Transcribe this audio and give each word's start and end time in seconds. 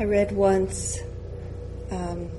I 0.00 0.04
read 0.04 0.30
once 0.30 1.00
um, 1.90 2.30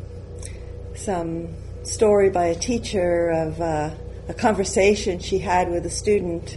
some 0.95 1.54
story 1.83 2.29
by 2.29 2.45
a 2.45 2.55
teacher 2.55 3.31
of 3.31 3.59
uh, 3.59 3.89
a 4.29 4.34
conversation 4.34 5.20
she 5.20 5.39
had 5.39 5.70
with 5.70 5.85
a 5.85 5.89
student, 5.89 6.55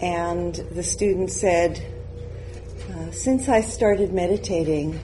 and 0.00 0.54
the 0.54 0.84
student 0.84 1.32
said, 1.32 1.84
uh, 2.92 3.10
Since 3.10 3.48
I 3.48 3.62
started 3.62 4.12
meditating, 4.12 5.00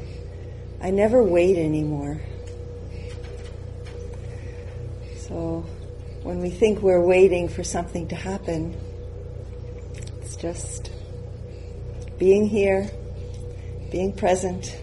I 0.81 0.93
never 0.93 1.25
wait 1.25 1.59
anymore. 1.59 2.21
So 5.17 5.67
when 6.23 6.39
we 6.39 6.51
think 6.51 6.83
we're 6.83 7.05
waiting 7.05 7.49
for 7.49 7.65
something 7.65 8.07
to 8.07 8.15
happen, 8.15 8.81
it's 10.21 10.37
just 10.37 10.93
being 12.17 12.47
here, 12.47 12.89
being 13.91 14.13
present. 14.13 14.77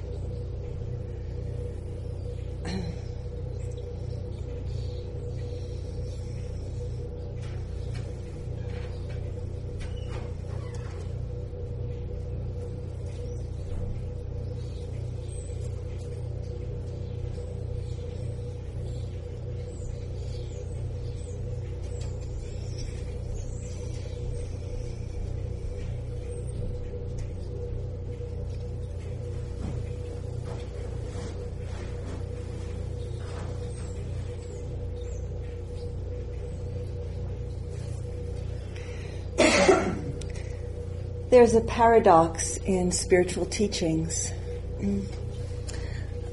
There's 41.37 41.53
a 41.53 41.61
paradox 41.61 42.57
in 42.65 42.91
spiritual 42.91 43.45
teachings. 43.45 44.31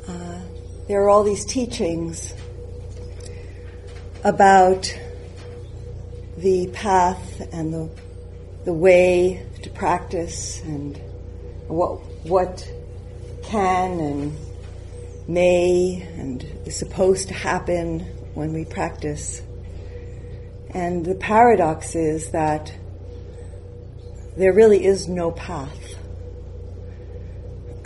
Uh, 0.09 0.41
there 0.89 1.03
are 1.03 1.11
all 1.11 1.23
these 1.23 1.45
teachings 1.45 2.33
about 4.25 4.99
the 6.39 6.69
path 6.73 7.43
and 7.53 7.75
the, 7.75 7.91
the 8.65 8.73
way 8.73 9.47
to 9.63 9.69
practice 9.69 10.63
and 10.63 10.97
what, 11.69 12.01
what 12.25 12.67
can 13.43 14.01
and 14.01 14.35
may 15.29 16.01
and 16.17 16.45
is 16.65 16.79
supposed 16.79 17.29
to 17.29 17.35
happen 17.35 18.01
when 18.33 18.55
we 18.55 18.65
practice. 18.65 19.43
And 20.71 21.05
the 21.05 21.17
paradox 21.17 21.95
is 21.95 22.31
that 22.31 22.73
there 24.37 24.53
really 24.53 24.85
is 24.85 25.09
no 25.09 25.31
path. 25.31 25.95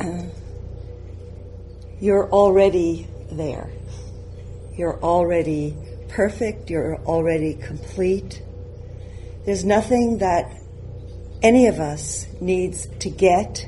Uh, 0.01 0.23
you're 2.01 2.31
already 2.31 3.09
there. 3.31 3.71
You're 4.77 4.99
already 5.03 5.77
perfect. 6.09 6.71
You're 6.71 6.97
already 7.05 7.55
complete. 7.55 8.43
There's 9.45 9.65
nothing 9.65 10.19
that 10.19 10.53
any 11.43 11.67
of 11.67 11.81
us 11.81 12.27
needs 12.41 12.87
to 13.01 13.11
get 13.11 13.67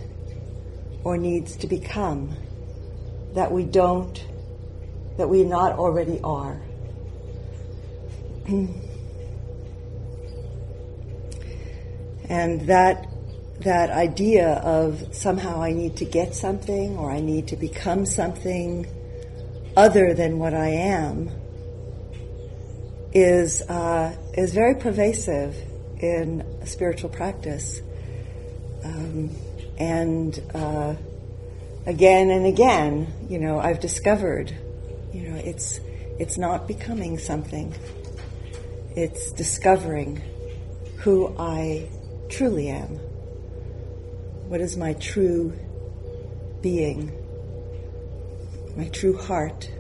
or 1.04 1.16
needs 1.16 1.56
to 1.56 1.66
become 1.66 2.36
that 3.34 3.52
we 3.52 3.64
don't, 3.64 4.24
that 5.18 5.28
we 5.28 5.44
not 5.44 5.72
already 5.78 6.20
are. 6.22 6.60
And 12.30 12.60
that 12.68 13.08
that 13.58 13.91
idea 13.91 14.52
of 14.64 15.14
somehow 15.14 15.60
I 15.60 15.72
need 15.72 15.96
to 15.96 16.04
get 16.04 16.34
something 16.34 16.96
or 16.96 17.10
I 17.10 17.20
need 17.20 17.48
to 17.48 17.56
become 17.56 18.06
something 18.06 18.86
other 19.76 20.14
than 20.14 20.38
what 20.38 20.54
I 20.54 20.68
am 20.68 21.28
is 23.12 23.62
uh, 23.62 24.16
is 24.34 24.54
very 24.54 24.76
pervasive 24.76 25.56
in 25.98 26.44
spiritual 26.64 27.10
practice, 27.10 27.80
um, 28.84 29.30
and 29.78 30.41
uh, 30.54 30.94
again 31.84 32.30
and 32.30 32.47
again, 32.47 33.12
you 33.28 33.41
know, 33.41 33.58
I've 33.58 33.80
discovered, 33.80 34.54
you 35.12 35.28
know, 35.28 35.36
it's 35.36 35.80
it's 36.20 36.38
not 36.38 36.68
becoming 36.68 37.18
something; 37.18 37.74
it's 38.94 39.32
discovering 39.32 40.22
who 40.98 41.34
I 41.36 41.88
truly 42.30 42.68
am? 42.68 42.96
What 44.48 44.60
is 44.60 44.76
my 44.76 44.94
true 44.94 45.52
being? 46.62 47.12
My 48.76 48.88
true 48.88 49.16
heart? 49.16 49.70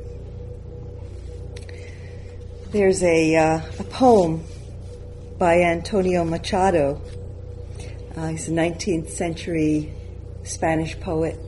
There's 2.70 3.02
a, 3.02 3.36
uh, 3.36 3.60
a 3.78 3.84
poem 3.84 4.44
by 5.38 5.60
Antonio 5.60 6.24
Machado. 6.24 7.00
Uh, 8.16 8.28
he's 8.28 8.48
a 8.48 8.52
19th 8.52 9.10
century 9.10 9.92
Spanish 10.42 10.98
poet. 11.00 11.38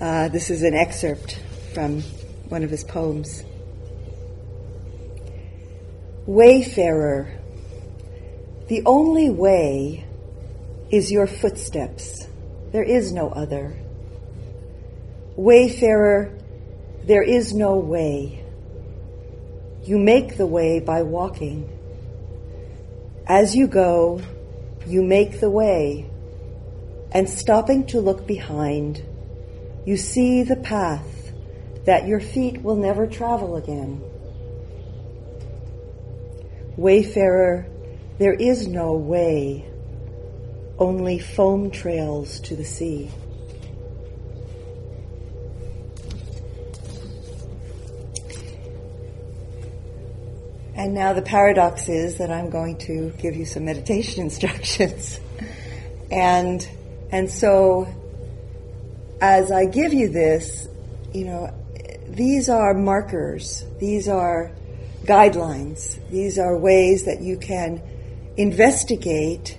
Uh, 0.00 0.28
this 0.28 0.50
is 0.50 0.62
an 0.62 0.74
excerpt 0.74 1.40
from 1.74 2.00
one 2.48 2.62
of 2.62 2.70
his 2.70 2.84
poems. 2.84 3.44
Wayfarer, 6.26 7.41
the 8.72 8.82
only 8.86 9.28
way 9.28 10.02
is 10.90 11.12
your 11.12 11.26
footsteps. 11.26 12.26
There 12.72 12.82
is 12.82 13.12
no 13.12 13.28
other. 13.28 13.76
Wayfarer, 15.36 16.32
there 17.04 17.22
is 17.22 17.52
no 17.52 17.76
way. 17.76 18.42
You 19.84 19.98
make 19.98 20.38
the 20.38 20.46
way 20.46 20.80
by 20.80 21.02
walking. 21.02 21.68
As 23.26 23.54
you 23.54 23.66
go, 23.66 24.22
you 24.86 25.02
make 25.02 25.38
the 25.38 25.50
way, 25.50 26.08
and 27.12 27.28
stopping 27.28 27.84
to 27.88 28.00
look 28.00 28.26
behind, 28.26 29.04
you 29.84 29.98
see 29.98 30.44
the 30.44 30.56
path 30.56 31.30
that 31.84 32.08
your 32.08 32.20
feet 32.20 32.62
will 32.62 32.76
never 32.76 33.06
travel 33.06 33.56
again. 33.56 34.00
Wayfarer, 36.78 37.66
there 38.22 38.34
is 38.34 38.68
no 38.68 38.92
way, 38.92 39.68
only 40.78 41.18
foam 41.18 41.72
trails 41.72 42.38
to 42.38 42.54
the 42.54 42.64
sea. 42.64 43.10
And 50.76 50.94
now 50.94 51.14
the 51.14 51.22
paradox 51.22 51.88
is 51.88 52.18
that 52.18 52.30
I'm 52.30 52.48
going 52.48 52.78
to 52.86 53.10
give 53.18 53.34
you 53.34 53.44
some 53.44 53.64
meditation 53.64 54.22
instructions. 54.30 55.18
and 56.08 56.64
and 57.10 57.28
so 57.28 57.88
as 59.20 59.50
I 59.50 59.64
give 59.64 59.92
you 59.92 60.08
this, 60.08 60.68
you 61.12 61.24
know, 61.24 61.52
these 62.06 62.48
are 62.48 62.72
markers. 62.72 63.64
These 63.80 64.06
are 64.06 64.52
guidelines. 65.02 65.98
These 66.08 66.38
are 66.38 66.56
ways 66.56 67.06
that 67.06 67.20
you 67.20 67.36
can 67.36 67.82
investigate 68.36 69.58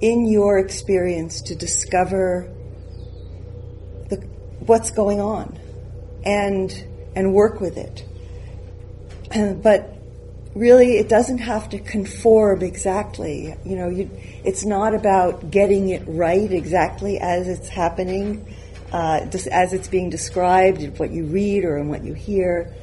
in 0.00 0.26
your 0.26 0.58
experience 0.58 1.42
to 1.42 1.54
discover 1.54 2.50
the, 4.08 4.16
what's 4.60 4.90
going 4.90 5.20
on 5.20 5.58
and 6.24 6.86
and 7.14 7.34
work 7.34 7.60
with 7.60 7.76
it. 7.76 8.04
but 9.62 9.96
really, 10.54 10.98
it 10.98 11.08
doesn't 11.08 11.38
have 11.38 11.68
to 11.70 11.78
conform 11.78 12.62
exactly. 12.62 13.54
You 13.64 13.76
know, 13.76 13.88
you, 13.88 14.10
it's 14.44 14.64
not 14.64 14.94
about 14.94 15.50
getting 15.50 15.90
it 15.90 16.02
right 16.06 16.50
exactly 16.50 17.18
as 17.18 17.48
it's 17.48 17.68
happening, 17.68 18.54
uh, 18.92 19.26
as 19.50 19.72
it's 19.72 19.88
being 19.88 20.10
described, 20.10 20.98
what 20.98 21.10
you 21.10 21.26
read 21.26 21.64
or 21.64 21.78
in 21.78 21.88
what 21.88 22.04
you 22.04 22.14
hear. 22.14 22.74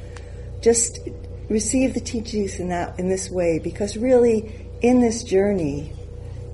Just 0.60 1.00
receive 1.48 1.94
the 1.94 2.00
teachings 2.00 2.58
in 2.58 2.68
that 2.68 2.98
in 2.98 3.08
this 3.08 3.30
way, 3.30 3.58
because 3.58 3.96
really 3.96 4.67
in 4.80 5.00
this 5.00 5.24
journey, 5.24 5.92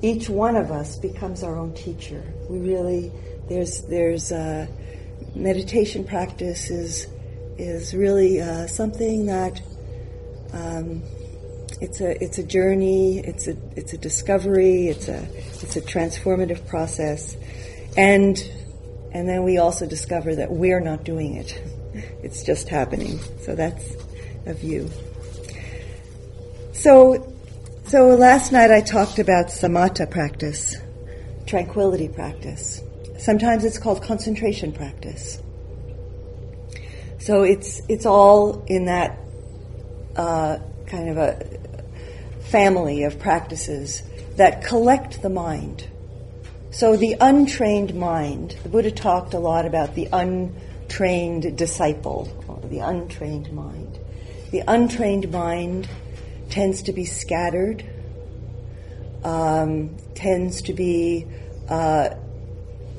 each 0.02 0.28
one 0.28 0.56
of 0.56 0.70
us 0.70 0.96
becomes 0.96 1.42
our 1.42 1.56
own 1.56 1.74
teacher. 1.74 2.22
We 2.48 2.58
really 2.58 3.12
there's 3.48 3.82
there's 3.82 4.32
uh, 4.32 4.66
meditation 5.34 6.04
practice 6.04 6.70
is 6.70 7.06
is 7.58 7.94
really 7.94 8.40
uh, 8.40 8.66
something 8.66 9.26
that 9.26 9.60
um, 10.52 11.02
it's 11.80 12.00
a 12.00 12.22
it's 12.22 12.38
a 12.38 12.44
journey. 12.44 13.18
It's 13.18 13.46
a 13.46 13.56
it's 13.76 13.92
a 13.92 13.98
discovery. 13.98 14.88
It's 14.88 15.08
a 15.08 15.26
it's 15.62 15.76
a 15.76 15.80
transformative 15.80 16.66
process, 16.66 17.36
and 17.96 18.38
and 19.12 19.28
then 19.28 19.44
we 19.44 19.58
also 19.58 19.86
discover 19.86 20.34
that 20.34 20.50
we're 20.50 20.80
not 20.80 21.04
doing 21.04 21.36
it. 21.36 21.60
It's 22.22 22.42
just 22.42 22.68
happening. 22.68 23.20
So 23.42 23.54
that's 23.54 23.94
a 24.46 24.54
view. 24.54 24.90
So, 26.72 27.33
so 27.94 28.08
last 28.08 28.50
night 28.50 28.72
I 28.72 28.80
talked 28.80 29.20
about 29.20 29.46
samatha 29.46 30.10
practice, 30.10 30.74
tranquility 31.46 32.08
practice. 32.08 32.82
Sometimes 33.18 33.64
it's 33.64 33.78
called 33.78 34.02
concentration 34.02 34.72
practice. 34.72 35.40
So 37.20 37.44
it's 37.44 37.82
it's 37.88 38.04
all 38.04 38.64
in 38.66 38.86
that 38.86 39.16
uh, 40.16 40.58
kind 40.88 41.08
of 41.08 41.18
a 41.18 41.38
family 42.50 43.04
of 43.04 43.20
practices 43.20 44.02
that 44.38 44.64
collect 44.64 45.22
the 45.22 45.30
mind. 45.30 45.86
So 46.72 46.96
the 46.96 47.14
untrained 47.20 47.94
mind, 47.94 48.56
the 48.64 48.70
Buddha 48.70 48.90
talked 48.90 49.34
a 49.34 49.38
lot 49.38 49.66
about 49.66 49.94
the 49.94 50.08
untrained 50.12 51.56
disciple, 51.56 52.24
the 52.68 52.80
untrained 52.80 53.52
mind. 53.52 54.00
The 54.50 54.64
untrained 54.66 55.30
mind 55.30 55.88
tends 56.50 56.82
to 56.82 56.92
be 56.92 57.04
scattered, 57.04 57.84
um, 59.24 59.96
tends 60.14 60.62
to 60.62 60.72
be 60.72 61.26
uh, 61.68 62.10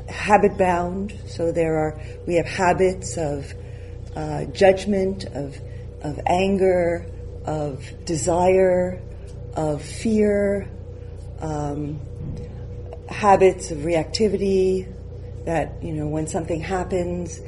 habit 0.10 0.58
bound. 0.58 1.18
So 1.28 1.52
there 1.52 1.78
are 1.78 2.02
we 2.26 2.36
have 2.36 2.48
habits 2.48 3.18
of 3.18 3.54
uh, 4.16 4.46
judgment, 4.46 5.26
of 5.26 5.58
of 6.02 6.20
anger, 6.28 7.06
of 7.46 7.84
desire, 8.06 9.02
of 9.56 9.82
fear, 9.82 10.70
um, 11.40 12.00
habits 13.10 13.72
of 13.72 13.80
reactivity. 13.80 14.92
That 15.46 15.84
you 15.84 15.94
know 15.94 16.08
when 16.08 16.28
something 16.28 16.60
happens, 16.60 17.40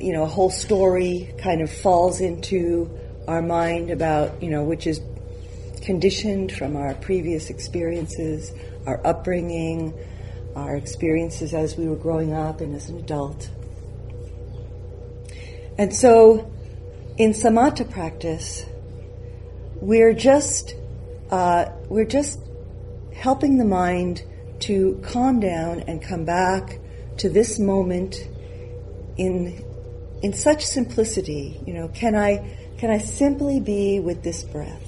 you 0.00 0.12
know 0.12 0.22
a 0.22 0.28
whole 0.28 0.50
story 0.50 1.34
kind 1.38 1.60
of 1.60 1.70
falls 1.70 2.20
into 2.20 2.90
our 3.26 3.42
mind 3.42 3.90
about 3.90 4.42
you 4.42 4.50
know 4.50 4.62
which 4.62 4.86
is 4.86 5.00
conditioned 5.86 6.50
from 6.50 6.76
our 6.76 6.94
previous 6.94 7.48
experiences, 7.48 8.52
our 8.86 9.00
upbringing, 9.06 9.94
our 10.56 10.74
experiences 10.76 11.54
as 11.54 11.76
we 11.76 11.86
were 11.86 11.96
growing 11.96 12.34
up 12.34 12.60
and 12.60 12.74
as 12.74 12.88
an 12.88 12.98
adult. 12.98 13.48
And 15.78 15.94
so, 15.94 16.50
in 17.16 17.30
samatha 17.30 17.88
practice, 17.88 18.66
we're 19.76 20.12
just 20.12 20.74
uh, 21.30 21.66
we're 21.88 22.04
just 22.04 22.40
helping 23.14 23.58
the 23.58 23.64
mind 23.64 24.24
to 24.60 25.00
calm 25.04 25.38
down 25.38 25.80
and 25.80 26.02
come 26.02 26.24
back 26.24 26.80
to 27.18 27.28
this 27.28 27.60
moment 27.60 28.16
in 29.16 29.62
in 30.20 30.32
such 30.32 30.66
simplicity. 30.66 31.60
You 31.64 31.74
know, 31.74 31.88
can 31.88 32.16
I 32.16 32.56
can 32.78 32.90
I 32.90 32.98
simply 32.98 33.60
be 33.60 34.00
with 34.00 34.24
this 34.24 34.42
breath? 34.42 34.85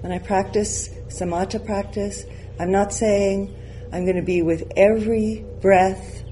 When 0.00 0.12
I 0.12 0.18
practice 0.18 0.88
samatha 1.08 1.64
practice, 1.64 2.24
I'm 2.60 2.70
not 2.70 2.92
saying 2.92 3.54
I'm 3.92 4.04
going 4.04 4.16
to 4.16 4.22
be 4.22 4.42
with 4.42 4.70
every 4.76 5.44
breath 5.60 6.22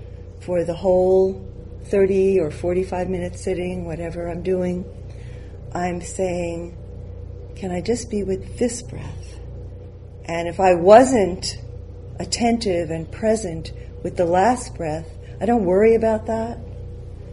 for 0.41 0.65
the 0.65 0.75
whole 0.75 1.45
30 1.85 2.41
or 2.41 2.51
45 2.51 3.09
minutes 3.09 3.43
sitting, 3.43 3.85
whatever 3.85 4.29
I'm 4.29 4.43
doing. 4.43 4.85
I'm 5.75 6.01
saying, 6.01 6.77
can 7.57 7.73
I 7.73 7.81
just 7.81 8.11
be 8.11 8.23
with 8.23 8.59
this 8.59 8.83
breath? 8.83 9.41
And 10.27 10.49
if 10.49 10.61
I 10.61 10.75
wasn't 10.75 11.57
attentive 12.19 12.91
and 12.91 13.11
present 13.11 13.73
with 14.03 14.17
the 14.17 14.25
last 14.25 14.75
breath, 14.75 15.09
I 15.41 15.47
don't 15.47 15.65
worry 15.65 15.95
about 15.95 16.27
that. 16.27 16.59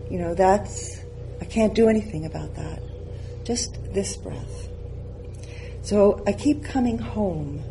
You 0.09 0.19
know, 0.19 0.33
that's, 0.33 1.03
I 1.41 1.45
can't 1.45 1.73
do 1.73 1.89
anything 1.89 2.25
about 2.25 2.55
that. 2.55 2.81
Just 3.43 3.77
this 3.93 4.15
breath. 4.15 4.62
So 5.83 6.23
I 6.25 6.31
keep 6.31 6.63
coming 6.63 6.97
home. 6.97 7.61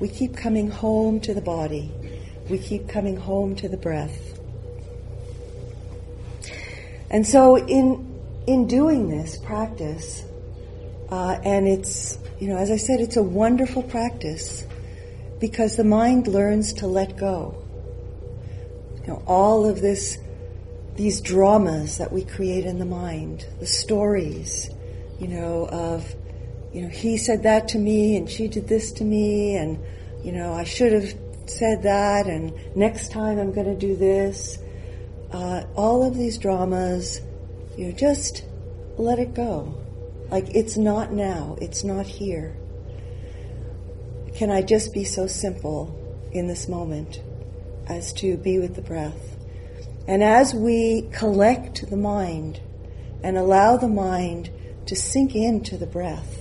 We 0.00 0.08
keep 0.08 0.36
coming 0.36 0.70
home 0.70 1.20
to 1.20 1.34
the 1.34 1.40
body. 1.40 1.92
We 2.48 2.58
keep 2.58 2.88
coming 2.88 3.16
home 3.16 3.56
to 3.56 3.68
the 3.68 3.76
breath. 3.76 4.38
And 7.10 7.26
so 7.26 7.56
in 7.56 8.06
in 8.46 8.66
doing 8.66 9.10
this 9.10 9.36
practice, 9.36 10.24
uh, 11.10 11.38
and 11.44 11.66
it's 11.68 12.18
you 12.38 12.48
know 12.48 12.56
as 12.56 12.70
I 12.70 12.76
said, 12.76 13.00
it's 13.00 13.16
a 13.16 13.22
wonderful 13.22 13.82
practice 13.82 14.64
because 15.40 15.76
the 15.76 15.84
mind 15.84 16.26
learns 16.26 16.72
to 16.74 16.86
let 16.86 17.16
go. 17.16 17.54
You 19.02 19.08
know, 19.08 19.22
all 19.26 19.66
of 19.66 19.80
this, 19.80 20.18
these 20.96 21.20
dramas 21.20 21.98
that 21.98 22.12
we 22.12 22.24
create 22.24 22.64
in 22.64 22.78
the 22.78 22.84
mind, 22.84 23.46
the 23.60 23.66
stories, 23.66 24.68
you 25.18 25.28
know, 25.28 25.66
of, 25.66 26.14
you 26.78 26.84
know, 26.84 26.90
he 26.90 27.16
said 27.16 27.42
that 27.42 27.66
to 27.70 27.78
me 27.78 28.16
and 28.16 28.30
she 28.30 28.46
did 28.46 28.68
this 28.68 28.92
to 28.92 29.04
me 29.04 29.56
and, 29.56 29.80
you 30.22 30.30
know, 30.30 30.52
I 30.52 30.62
should 30.62 30.92
have 30.92 31.12
said 31.46 31.82
that 31.82 32.28
and 32.28 32.52
next 32.76 33.10
time 33.10 33.40
I'm 33.40 33.52
going 33.52 33.66
to 33.66 33.74
do 33.74 33.96
this. 33.96 34.60
Uh, 35.32 35.64
all 35.74 36.06
of 36.06 36.16
these 36.16 36.38
dramas, 36.38 37.20
you 37.76 37.86
know, 37.86 37.92
just 37.96 38.44
let 38.96 39.18
it 39.18 39.34
go. 39.34 39.76
Like 40.30 40.54
it's 40.54 40.76
not 40.76 41.12
now, 41.12 41.58
it's 41.60 41.82
not 41.82 42.06
here. 42.06 42.56
Can 44.36 44.52
I 44.52 44.62
just 44.62 44.94
be 44.94 45.02
so 45.02 45.26
simple 45.26 46.30
in 46.30 46.46
this 46.46 46.68
moment 46.68 47.20
as 47.88 48.12
to 48.12 48.36
be 48.36 48.60
with 48.60 48.76
the 48.76 48.82
breath? 48.82 49.36
And 50.06 50.22
as 50.22 50.54
we 50.54 51.08
collect 51.10 51.90
the 51.90 51.96
mind 51.96 52.60
and 53.24 53.36
allow 53.36 53.76
the 53.76 53.88
mind 53.88 54.50
to 54.86 54.94
sink 54.94 55.34
into 55.34 55.76
the 55.76 55.84
breath, 55.84 56.37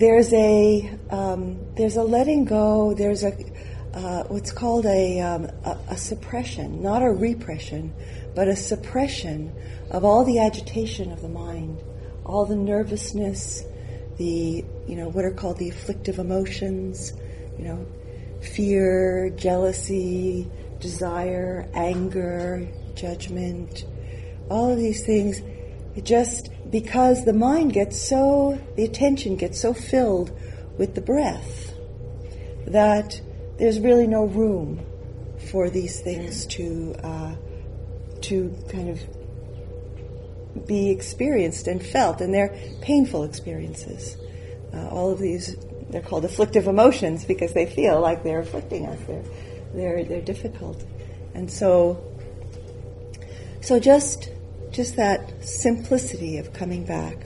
there's 0.00 0.32
a 0.32 0.98
um, 1.10 1.60
there's 1.76 1.96
a 1.96 2.02
letting 2.02 2.46
go. 2.46 2.94
There's 2.94 3.22
a 3.22 3.32
uh, 3.92 4.24
what's 4.28 4.50
called 4.50 4.86
a, 4.86 5.20
um, 5.20 5.44
a, 5.64 5.76
a 5.90 5.96
suppression, 5.96 6.80
not 6.80 7.02
a 7.02 7.10
repression, 7.10 7.92
but 8.34 8.48
a 8.48 8.56
suppression 8.56 9.52
of 9.90 10.04
all 10.04 10.24
the 10.24 10.38
agitation 10.38 11.12
of 11.12 11.20
the 11.20 11.28
mind, 11.28 11.82
all 12.24 12.46
the 12.46 12.56
nervousness, 12.56 13.62
the 14.16 14.64
you 14.88 14.96
know 14.96 15.10
what 15.10 15.24
are 15.26 15.32
called 15.32 15.58
the 15.58 15.68
afflictive 15.68 16.18
emotions, 16.18 17.12
you 17.58 17.64
know, 17.64 17.86
fear, 18.40 19.30
jealousy, 19.36 20.50
desire, 20.78 21.68
anger, 21.74 22.66
judgment, 22.94 23.84
all 24.48 24.72
of 24.72 24.78
these 24.78 25.04
things. 25.04 25.42
It 25.96 26.04
just 26.04 26.50
because 26.70 27.24
the 27.24 27.32
mind 27.32 27.72
gets 27.72 28.00
so 28.00 28.60
the 28.76 28.84
attention 28.84 29.36
gets 29.36 29.60
so 29.60 29.74
filled 29.74 30.30
with 30.78 30.94
the 30.94 31.00
breath 31.00 31.74
that 32.66 33.20
there's 33.58 33.80
really 33.80 34.06
no 34.06 34.24
room 34.24 34.80
for 35.50 35.68
these 35.68 36.00
things 36.00 36.46
to 36.46 36.94
uh, 37.02 37.34
to 38.22 38.56
kind 38.70 38.88
of 38.88 39.00
be 40.66 40.90
experienced 40.90 41.66
and 41.66 41.84
felt, 41.84 42.20
and 42.20 42.32
they're 42.32 42.56
painful 42.80 43.24
experiences. 43.24 44.16
Uh, 44.72 44.88
all 44.88 45.10
of 45.10 45.18
these, 45.18 45.56
they're 45.90 46.02
called 46.02 46.24
afflictive 46.24 46.66
emotions 46.66 47.24
because 47.24 47.52
they 47.52 47.66
feel 47.66 48.00
like 48.00 48.22
they're 48.22 48.40
afflicting 48.40 48.86
us. 48.86 48.98
They're, 49.06 49.22
they're, 49.74 50.04
they're 50.04 50.20
difficult. 50.22 50.84
And 51.34 51.50
so, 51.50 52.04
so 53.60 53.78
just, 53.78 54.30
just 54.70 54.96
that 54.96 55.44
simplicity 55.44 56.38
of 56.38 56.52
coming 56.52 56.84
back. 56.84 57.16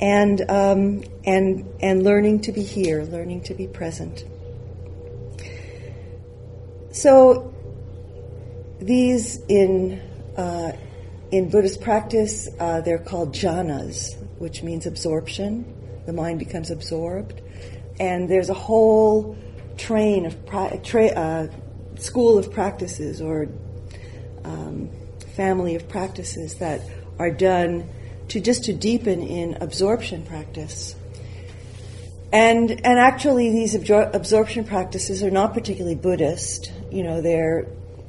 And, 0.00 0.42
um, 0.50 1.04
and, 1.24 1.66
and 1.80 2.02
learning 2.02 2.40
to 2.42 2.52
be 2.52 2.62
here, 2.62 3.02
learning 3.04 3.42
to 3.44 3.54
be 3.54 3.66
present. 3.66 4.24
So, 6.92 7.52
these 8.80 9.40
in 9.48 10.00
uh, 10.36 10.72
in 11.30 11.50
Buddhist 11.50 11.80
practice, 11.80 12.48
uh, 12.60 12.80
they're 12.82 12.98
called 12.98 13.34
jhanas, 13.34 14.16
which 14.38 14.62
means 14.62 14.86
absorption. 14.86 15.74
The 16.06 16.12
mind 16.12 16.38
becomes 16.38 16.70
absorbed. 16.70 17.40
And 17.98 18.28
there's 18.28 18.48
a 18.48 18.54
whole 18.54 19.36
train 19.76 20.24
of 20.24 20.46
pra- 20.46 20.78
tra- 20.84 21.06
uh, 21.06 21.48
school 21.96 22.38
of 22.38 22.52
practices 22.52 23.20
or 23.20 23.48
um, 24.44 24.90
family 25.36 25.74
of 25.74 25.88
practices 25.88 26.56
that 26.56 26.80
are 27.18 27.30
done 27.30 27.88
to 28.28 28.40
just 28.40 28.64
to 28.64 28.72
deepen 28.72 29.22
in 29.22 29.58
absorption 29.60 30.24
practice. 30.24 30.96
And 32.32 32.70
and 32.70 32.98
actually, 32.98 33.50
these 33.50 33.74
absor- 33.74 34.12
absorption 34.14 34.64
practices 34.64 35.22
are 35.22 35.30
not 35.30 35.54
particularly 35.54 35.94
Buddhist. 35.94 36.72
You 36.90 37.04
know, 37.04 37.20
they're 37.20 37.66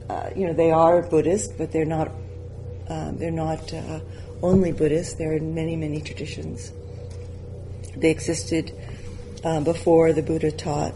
uh, 0.09 0.29
you 0.35 0.47
know 0.47 0.53
they 0.53 0.71
are 0.71 1.03
Buddhist, 1.03 1.57
but 1.57 1.71
they're 1.71 1.85
not 1.85 2.11
um, 2.89 3.17
they're 3.17 3.31
not 3.31 3.71
uh, 3.73 3.99
only 4.41 4.71
Buddhist, 4.71 5.17
there 5.17 5.35
are 5.35 5.39
many, 5.39 5.75
many 5.75 5.99
traditions. 6.01 6.71
They 7.95 8.11
existed 8.11 8.71
uh, 9.43 9.61
before 9.61 10.13
the 10.13 10.21
Buddha 10.21 10.51
taught. 10.51 10.93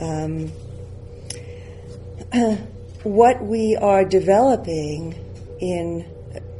Um, 0.00 0.50
what 3.04 3.42
we 3.42 3.76
are 3.76 4.04
developing 4.04 5.14
in 5.60 6.06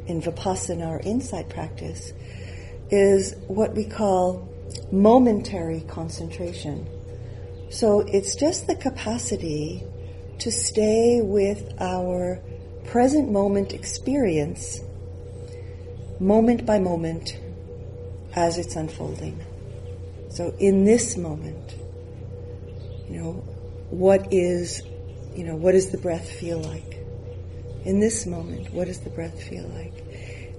in 0.07 0.21
vipassana 0.21 0.87
or 0.87 0.99
insight 0.99 1.49
practice 1.49 2.11
is 2.89 3.35
what 3.47 3.73
we 3.73 3.85
call 3.85 4.49
momentary 4.91 5.81
concentration. 5.81 6.87
So 7.69 8.01
it's 8.01 8.35
just 8.35 8.67
the 8.67 8.75
capacity 8.75 9.83
to 10.39 10.51
stay 10.51 11.21
with 11.21 11.73
our 11.79 12.41
present 12.85 13.31
moment 13.31 13.73
experience, 13.73 14.81
moment 16.19 16.65
by 16.65 16.79
moment, 16.79 17.39
as 18.35 18.57
it's 18.57 18.75
unfolding. 18.75 19.41
So 20.29 20.53
in 20.59 20.83
this 20.83 21.17
moment, 21.17 21.75
you 23.09 23.21
know, 23.21 23.31
what 23.89 24.33
is, 24.33 24.81
you 25.35 25.43
know, 25.43 25.55
what 25.55 25.73
does 25.73 25.89
the 25.89 25.97
breath 25.97 26.29
feel 26.29 26.59
like? 26.59 26.99
In 27.85 27.99
this 27.99 28.25
moment, 28.25 28.71
what 28.73 28.87
does 28.87 28.99
the 28.99 29.09
breath 29.09 29.41
feel 29.43 29.67
like? 29.69 29.93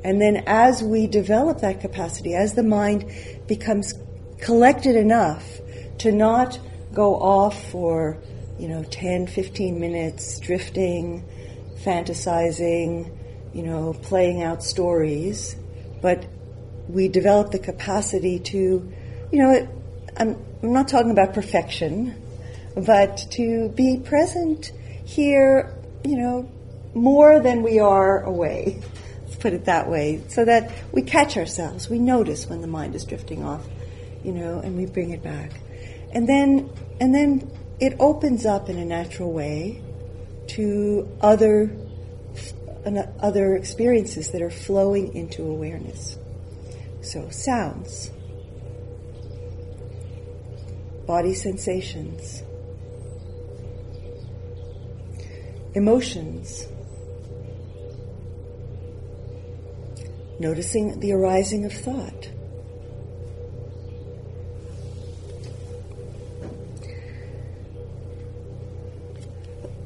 And 0.04 0.20
then 0.20 0.44
as 0.46 0.82
we 0.82 1.06
develop 1.06 1.60
that 1.60 1.80
capacity, 1.80 2.34
as 2.34 2.54
the 2.54 2.62
mind 2.62 3.10
becomes 3.46 3.94
collected 4.38 4.96
enough 4.96 5.60
to 5.98 6.12
not 6.12 6.58
go 6.92 7.14
off 7.16 7.70
for, 7.70 8.18
you 8.58 8.68
know, 8.68 8.84
10, 8.84 9.26
15 9.26 9.80
minutes 9.80 10.38
drifting, 10.38 11.24
fantasizing, 11.82 13.10
you 13.54 13.62
know, 13.62 13.94
playing 14.02 14.42
out 14.42 14.62
stories, 14.62 15.56
but 16.02 16.26
we 16.88 17.08
develop 17.08 17.50
the 17.50 17.58
capacity 17.58 18.38
to, 18.38 18.92
you 19.32 19.38
know, 19.38 19.68
I'm, 20.16 20.36
I'm 20.62 20.72
not 20.72 20.88
talking 20.88 21.10
about 21.10 21.32
perfection, 21.32 22.20
but 22.76 23.26
to 23.32 23.68
be 23.70 23.98
present 23.98 24.72
here, 25.04 25.74
you 26.04 26.16
know, 26.16 26.50
more 26.94 27.40
than 27.40 27.62
we 27.62 27.78
are 27.78 28.22
away. 28.22 28.80
Let's 29.22 29.36
put 29.36 29.52
it 29.52 29.64
that 29.66 29.88
way, 29.88 30.22
so 30.28 30.44
that 30.44 30.72
we 30.92 31.02
catch 31.02 31.36
ourselves. 31.36 31.88
We 31.88 31.98
notice 31.98 32.46
when 32.46 32.60
the 32.60 32.66
mind 32.66 32.94
is 32.94 33.04
drifting 33.04 33.44
off, 33.44 33.66
you 34.24 34.32
know, 34.32 34.60
and 34.60 34.76
we 34.76 34.86
bring 34.86 35.10
it 35.10 35.22
back, 35.22 35.52
and 36.12 36.28
then 36.28 36.70
and 37.00 37.14
then 37.14 37.50
it 37.80 37.96
opens 37.98 38.46
up 38.46 38.68
in 38.68 38.78
a 38.78 38.84
natural 38.84 39.32
way 39.32 39.82
to 40.48 41.08
other 41.20 41.76
other 43.20 43.56
experiences 43.56 44.30
that 44.30 44.42
are 44.42 44.50
flowing 44.50 45.14
into 45.14 45.42
awareness. 45.42 46.18
So 47.00 47.28
sounds, 47.30 48.10
body 51.06 51.34
sensations, 51.34 52.42
emotions, 55.74 56.66
noticing 60.38 61.00
the 61.00 61.12
arising 61.12 61.64
of 61.64 61.72
thought. 61.72 62.30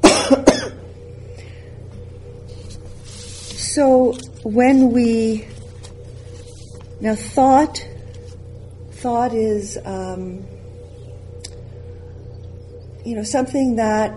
so 3.05 4.13
when 4.43 4.91
we 4.91 5.47
now 7.01 7.15
thought 7.15 7.85
thought 8.91 9.33
is 9.33 9.77
um, 9.85 10.45
you 13.05 13.15
know 13.15 13.23
something 13.23 13.77
that 13.77 14.13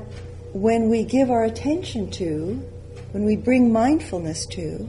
when 0.52 0.88
we 0.88 1.04
give 1.04 1.30
our 1.30 1.44
attention 1.44 2.10
to 2.10 2.54
when 3.12 3.24
we 3.24 3.36
bring 3.36 3.72
mindfulness 3.72 4.46
to 4.46 4.88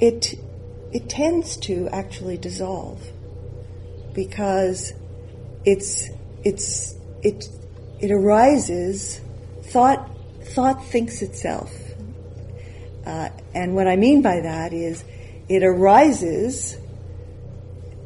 it 0.00 0.34
it 0.92 1.08
tends 1.08 1.56
to 1.56 1.88
actually 1.88 2.36
dissolve 2.36 3.00
because 4.14 4.92
it's 5.64 6.08
it's 6.44 6.94
it 7.22 7.48
it 8.00 8.10
arises 8.10 9.20
thought 9.64 10.08
thought 10.42 10.84
thinks 10.86 11.22
itself. 11.22 11.74
Uh, 13.04 13.28
and 13.54 13.74
what 13.74 13.86
I 13.86 13.96
mean 13.96 14.22
by 14.22 14.40
that 14.40 14.72
is 14.72 15.04
it 15.48 15.62
arises 15.62 16.76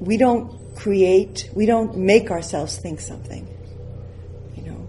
we 0.00 0.16
don't 0.16 0.74
create 0.74 1.48
we 1.54 1.66
don't 1.66 1.96
make 1.96 2.30
ourselves 2.30 2.76
think 2.78 3.00
something 3.00 3.46
you 4.56 4.62
know 4.62 4.88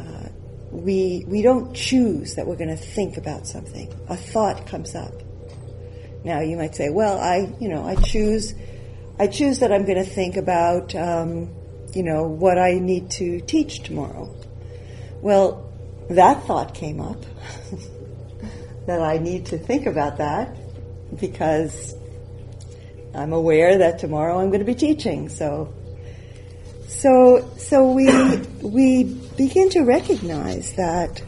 uh, 0.00 0.71
we 0.82 1.24
we 1.28 1.42
don't 1.42 1.74
choose 1.74 2.34
that 2.34 2.46
we're 2.46 2.56
going 2.56 2.68
to 2.68 2.76
think 2.76 3.16
about 3.16 3.46
something 3.46 3.92
a 4.08 4.16
thought 4.16 4.66
comes 4.66 4.94
up 4.94 5.12
now 6.24 6.40
you 6.40 6.56
might 6.56 6.74
say, 6.74 6.90
well, 6.90 7.18
I, 7.18 7.52
you 7.58 7.68
know, 7.68 7.84
I 7.84 7.96
choose, 7.96 8.54
I 9.18 9.26
choose 9.26 9.58
that 9.58 9.72
I'm 9.72 9.84
going 9.84 10.02
to 10.02 10.08
think 10.08 10.36
about, 10.36 10.94
um, 10.94 11.52
you 11.94 12.02
know, 12.02 12.24
what 12.24 12.58
I 12.58 12.74
need 12.74 13.10
to 13.12 13.40
teach 13.40 13.80
tomorrow. 13.80 14.34
Well, 15.20 15.72
that 16.10 16.44
thought 16.44 16.74
came 16.74 17.00
up 17.00 17.24
that 18.86 19.02
I 19.02 19.18
need 19.18 19.46
to 19.46 19.58
think 19.58 19.86
about 19.86 20.18
that 20.18 20.56
because 21.18 21.94
I'm 23.14 23.32
aware 23.32 23.78
that 23.78 23.98
tomorrow 23.98 24.40
I'm 24.40 24.48
going 24.48 24.60
to 24.60 24.64
be 24.64 24.74
teaching. 24.74 25.28
So, 25.28 25.74
so, 26.86 27.50
so 27.56 27.90
we 27.90 28.06
we 28.62 29.04
begin 29.46 29.68
to 29.70 29.80
recognize 29.82 30.74
that 30.74 31.22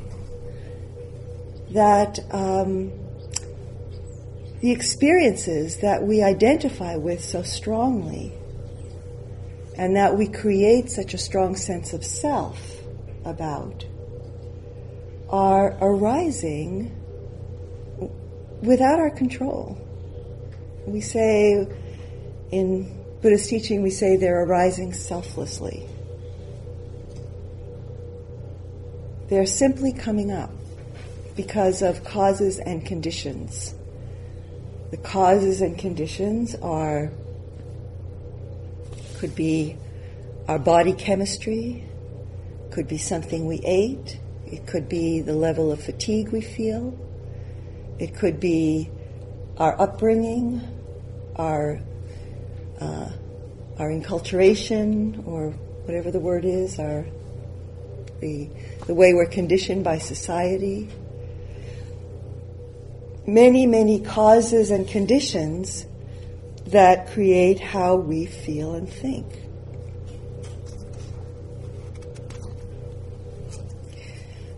that. 1.70 2.18
Um, 2.30 2.92
the 4.64 4.72
experiences 4.72 5.76
that 5.82 6.02
we 6.02 6.22
identify 6.22 6.96
with 6.96 7.22
so 7.22 7.42
strongly 7.42 8.32
and 9.76 9.94
that 9.94 10.16
we 10.16 10.26
create 10.26 10.88
such 10.88 11.12
a 11.12 11.18
strong 11.18 11.54
sense 11.54 11.92
of 11.92 12.02
self 12.02 12.80
about 13.26 13.84
are 15.28 15.76
arising 15.82 16.90
without 18.62 18.98
our 18.98 19.10
control. 19.10 19.76
We 20.86 21.02
say 21.02 21.68
in 22.50 23.04
Buddhist 23.20 23.50
teaching, 23.50 23.82
we 23.82 23.90
say 23.90 24.16
they're 24.16 24.44
arising 24.44 24.94
selflessly. 24.94 25.86
They're 29.34 29.46
simply 29.46 29.92
coming 29.92 30.30
up 30.30 30.52
because 31.34 31.82
of 31.82 32.04
causes 32.04 32.60
and 32.60 32.86
conditions. 32.86 33.74
The 34.92 34.96
causes 34.96 35.60
and 35.60 35.76
conditions 35.76 36.54
are 36.54 37.10
could 39.18 39.34
be 39.34 39.76
our 40.46 40.60
body 40.60 40.92
chemistry, 40.92 41.84
could 42.70 42.86
be 42.86 42.96
something 42.96 43.48
we 43.48 43.58
ate, 43.64 44.20
it 44.46 44.68
could 44.68 44.88
be 44.88 45.20
the 45.20 45.34
level 45.34 45.72
of 45.72 45.82
fatigue 45.82 46.28
we 46.28 46.40
feel, 46.40 46.96
it 47.98 48.14
could 48.14 48.38
be 48.38 48.88
our 49.56 49.74
upbringing, 49.82 50.60
our 51.34 51.80
uh, 52.80 53.10
our 53.80 53.88
enculturation, 53.88 55.26
or 55.26 55.50
whatever 55.86 56.12
the 56.12 56.20
word 56.20 56.44
is, 56.44 56.78
our 56.78 57.04
the 58.20 58.48
the 58.86 58.94
way 58.94 59.14
we're 59.14 59.26
conditioned 59.26 59.84
by 59.84 59.98
society 59.98 60.88
many, 63.26 63.66
many 63.66 64.00
causes 64.00 64.70
and 64.70 64.86
conditions 64.86 65.86
that 66.66 67.10
create 67.12 67.60
how 67.60 67.96
we 67.96 68.26
feel 68.26 68.74
and 68.74 68.88
think. 68.88 69.26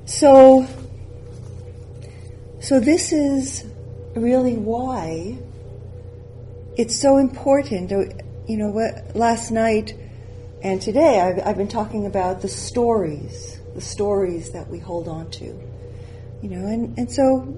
So, 0.04 0.66
so 2.60 2.80
this 2.80 3.12
is 3.12 3.64
really 4.14 4.56
why 4.56 5.36
it's 6.76 6.96
so 6.96 7.18
important. 7.18 7.92
Uh, 7.92 8.04
you 8.46 8.56
know, 8.56 8.70
last 9.14 9.50
night 9.50 9.94
and 10.62 10.80
today 10.80 11.20
I've, 11.20 11.46
I've 11.46 11.56
been 11.56 11.68
talking 11.68 12.06
about 12.06 12.40
the 12.40 12.48
stories, 12.48 13.58
the 13.76 13.80
stories 13.80 14.50
that 14.50 14.68
we 14.68 14.80
hold 14.80 15.06
on 15.06 15.30
to. 15.30 15.44
You 16.42 16.50
know, 16.50 16.66
and, 16.66 16.98
and 16.98 17.10
so 17.10 17.56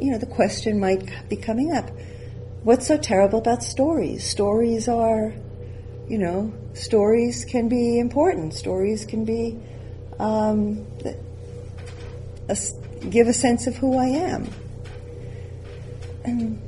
you 0.00 0.10
know, 0.10 0.18
the 0.18 0.26
question 0.26 0.80
might 0.80 1.28
be 1.28 1.36
coming 1.36 1.72
up. 1.72 1.90
What's 2.62 2.86
so 2.86 2.96
terrible 2.96 3.38
about 3.38 3.62
stories? 3.62 4.24
Stories 4.24 4.88
are, 4.88 5.34
you 6.08 6.18
know, 6.18 6.52
stories 6.74 7.44
can 7.44 7.68
be 7.68 7.98
important. 7.98 8.54
Stories 8.54 9.04
can 9.04 9.24
be, 9.24 9.58
um, 10.18 10.86
a, 12.48 12.56
give 13.08 13.28
a 13.28 13.32
sense 13.32 13.66
of 13.66 13.76
who 13.76 13.96
I 13.98 14.06
am. 14.06 14.48
And, 16.24 16.62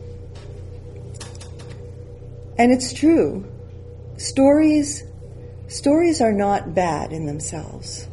and 2.59 2.73
it's 2.73 2.93
true. 2.93 3.47
Stories, 4.19 5.05
stories 5.69 6.21
are 6.21 6.33
not 6.33 6.75
bad 6.75 7.13
in 7.13 7.27
themselves. 7.27 8.09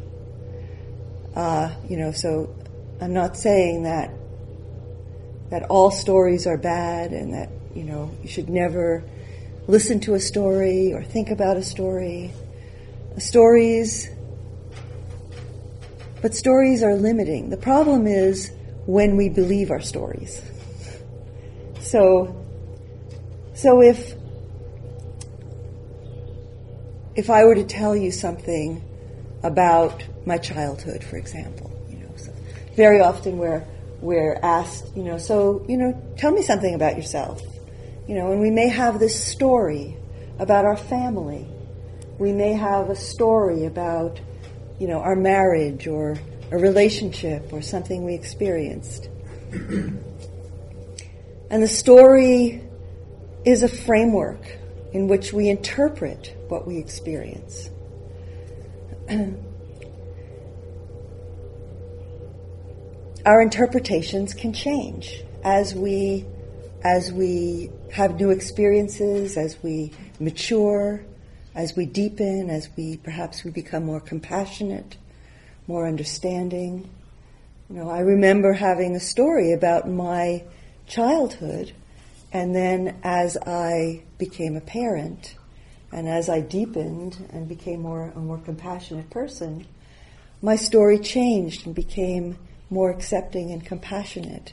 Uh, 1.34 1.74
you 1.88 1.96
know, 1.96 2.12
so 2.12 2.54
I'm 3.00 3.12
not 3.12 3.36
saying 3.36 3.84
that 3.84 4.10
that 5.50 5.64
all 5.64 5.90
stories 5.90 6.46
are 6.46 6.56
bad 6.56 7.12
and 7.12 7.34
that 7.34 7.50
you 7.74 7.84
know 7.84 8.10
you 8.22 8.28
should 8.28 8.48
never 8.48 9.04
listen 9.66 10.00
to 10.00 10.14
a 10.14 10.20
story 10.20 10.92
or 10.92 11.02
think 11.02 11.30
about 11.30 11.56
a 11.56 11.62
story. 11.62 12.32
Stories, 13.18 14.08
but 16.22 16.34
stories 16.34 16.82
are 16.82 16.94
limiting. 16.94 17.50
The 17.50 17.56
problem 17.56 18.06
is 18.06 18.50
when 18.86 19.16
we 19.16 19.28
believe 19.28 19.70
our 19.70 19.80
stories. 19.80 20.42
So, 21.80 22.34
so 23.54 23.82
if 23.82 24.14
if 27.14 27.28
I 27.30 27.44
were 27.44 27.54
to 27.54 27.64
tell 27.64 27.96
you 27.96 28.10
something 28.10 28.82
about 29.42 30.04
my 30.26 30.38
childhood, 30.38 31.02
for 31.02 31.16
example, 31.16 31.70
you 31.88 31.98
know, 31.98 32.10
so 32.16 32.32
very 32.76 33.00
often 33.00 33.38
we're 33.38 33.64
we're 34.00 34.38
asked, 34.42 34.96
you 34.96 35.02
know, 35.02 35.18
so 35.18 35.64
you 35.68 35.76
know, 35.76 35.92
tell 36.16 36.32
me 36.32 36.42
something 36.42 36.74
about 36.74 36.96
yourself, 36.96 37.42
you 38.06 38.14
know, 38.14 38.32
and 38.32 38.40
we 38.40 38.50
may 38.50 38.68
have 38.68 38.98
this 38.98 39.22
story 39.22 39.96
about 40.38 40.64
our 40.64 40.76
family, 40.76 41.46
we 42.18 42.32
may 42.32 42.52
have 42.52 42.90
a 42.90 42.96
story 42.96 43.66
about, 43.66 44.20
you 44.78 44.88
know, 44.88 45.00
our 45.00 45.16
marriage 45.16 45.86
or 45.86 46.18
a 46.50 46.58
relationship 46.58 47.52
or 47.52 47.62
something 47.62 48.04
we 48.04 48.14
experienced. 48.14 49.08
and 49.52 50.02
the 51.50 51.68
story 51.68 52.62
is 53.44 53.62
a 53.62 53.68
framework 53.68 54.58
in 54.92 55.08
which 55.08 55.32
we 55.32 55.48
interpret 55.48 56.36
what 56.48 56.66
we 56.66 56.78
experience. 56.78 57.70
Our 63.26 63.42
interpretations 63.42 64.34
can 64.34 64.52
change 64.52 65.24
as 65.42 65.74
we 65.74 66.26
as 66.84 67.12
we 67.12 67.70
have 67.92 68.20
new 68.20 68.30
experiences, 68.30 69.36
as 69.36 69.60
we 69.62 69.92
mature, 70.20 71.04
as 71.54 71.76
we 71.76 71.86
deepen, 71.86 72.50
as 72.50 72.68
we 72.76 72.98
perhaps 72.98 73.42
we 73.42 73.50
become 73.50 73.84
more 73.84 74.00
compassionate, 74.00 74.96
more 75.66 75.88
understanding. 75.88 76.88
You 77.68 77.76
know, 77.76 77.90
I 77.90 78.00
remember 78.00 78.52
having 78.52 78.94
a 78.94 79.00
story 79.00 79.52
about 79.52 79.88
my 79.88 80.44
childhood, 80.86 81.72
and 82.32 82.54
then 82.54 82.96
as 83.02 83.36
I 83.44 84.02
became 84.18 84.56
a 84.56 84.60
parent, 84.60 85.34
and 85.92 86.08
as 86.08 86.28
I 86.28 86.40
deepened 86.40 87.28
and 87.32 87.48
became 87.48 87.82
more 87.82 88.12
a 88.14 88.18
more 88.18 88.38
compassionate 88.38 89.10
person, 89.10 89.66
my 90.42 90.56
story 90.56 90.98
changed 90.98 91.66
and 91.66 91.74
became 91.74 92.38
more 92.70 92.90
accepting 92.90 93.50
and 93.50 93.64
compassionate 93.64 94.52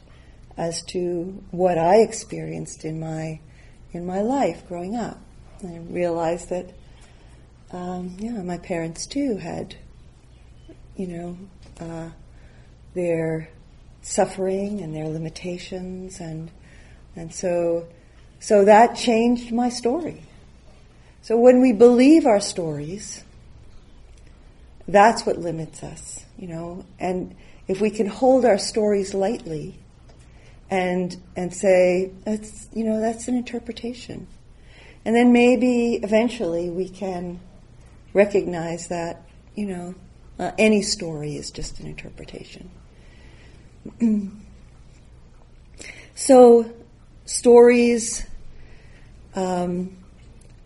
as 0.57 0.81
to 0.81 1.43
what 1.51 1.77
I 1.77 1.97
experienced 1.97 2.83
in 2.83 2.99
my 2.99 3.39
in 3.93 4.05
my 4.05 4.21
life 4.21 4.67
growing 4.67 4.95
up. 4.95 5.19
I 5.63 5.77
realized 5.77 6.49
that 6.49 6.71
um, 7.71 8.17
yeah, 8.19 8.41
my 8.41 8.57
parents 8.57 9.05
too 9.05 9.37
had 9.37 9.75
you 10.95 11.07
know 11.07 11.37
uh, 11.79 12.09
their 12.95 13.49
suffering 14.01 14.81
and 14.81 14.95
their 14.95 15.07
limitations 15.07 16.19
and 16.19 16.49
and 17.15 17.33
so 17.33 17.87
so 18.39 18.65
that 18.65 18.95
changed 18.95 19.51
my 19.51 19.69
story 19.69 20.23
so 21.21 21.37
when 21.37 21.61
we 21.61 21.73
believe 21.73 22.25
our 22.25 22.39
stories, 22.39 23.23
that's 24.87 25.25
what 25.25 25.37
limits 25.37 25.83
us, 25.83 26.25
you 26.37 26.47
know. 26.47 26.85
And 26.99 27.35
if 27.67 27.81
we 27.81 27.89
can 27.89 28.07
hold 28.07 28.45
our 28.45 28.57
stories 28.57 29.13
lightly 29.13 29.77
and 30.69 31.15
and 31.35 31.53
say 31.53 32.11
that's 32.23 32.67
you 32.73 32.83
know 32.83 32.99
that's 33.01 33.27
an 33.27 33.35
interpretation, 33.35 34.27
and 35.05 35.15
then 35.15 35.33
maybe 35.33 35.95
eventually 35.95 36.69
we 36.69 36.87
can 36.87 37.39
recognize 38.13 38.87
that 38.87 39.27
you 39.55 39.65
know 39.65 39.95
uh, 40.39 40.51
any 40.57 40.81
story 40.81 41.35
is 41.35 41.51
just 41.51 41.79
an 41.79 41.87
interpretation. 41.87 42.69
so 46.15 46.71
stories. 47.25 48.25
Um, 49.35 49.96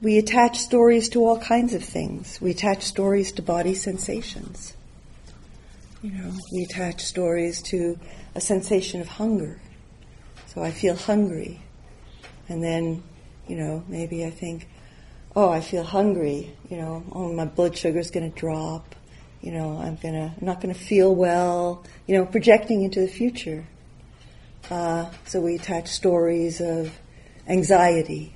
we 0.02 0.18
attach 0.18 0.58
stories 0.58 1.10
to 1.10 1.20
all 1.24 1.38
kinds 1.38 1.74
of 1.74 1.84
things. 1.84 2.42
We 2.42 2.52
attach 2.52 2.84
stories 2.84 3.32
to 3.34 3.44
body 3.44 3.76
sensations. 3.76 4.76
You 6.02 6.12
know, 6.12 6.34
we 6.52 6.64
attach 6.64 7.06
stories 7.06 7.62
to 7.64 8.00
a 8.34 8.42
sensation 8.42 9.00
of 9.02 9.08
hunger. 9.08 9.62
So 10.48 10.64
I 10.64 10.72
feel 10.72 10.96
hungry. 10.96 11.62
And 12.50 12.64
then, 12.64 13.04
you 13.48 13.56
know, 13.56 13.84
maybe 13.88 14.26
I 14.26 14.32
think, 14.32 14.68
oh, 15.36 15.50
I 15.50 15.62
feel 15.62 15.84
hungry. 15.84 16.52
You 16.70 16.78
know, 16.78 17.04
oh, 17.12 17.32
my 17.32 17.46
blood 17.46 17.78
sugar's 17.78 18.10
going 18.10 18.32
to 18.32 18.40
drop. 18.40 18.96
You 19.42 19.52
know, 19.52 19.78
I'm 19.78 19.98
gonna, 19.98 20.34
I'm 20.40 20.46
not 20.46 20.62
going 20.62 20.74
to 20.74 20.80
feel 20.80 21.14
well. 21.14 21.84
You 22.08 22.18
know, 22.18 22.26
projecting 22.26 22.82
into 22.82 23.02
the 23.02 23.08
future. 23.08 23.66
Uh, 24.70 25.12
so 25.28 25.42
we 25.42 25.56
attach 25.56 25.90
stories 25.90 26.60
of 26.60 26.92
anxiety 27.48 28.34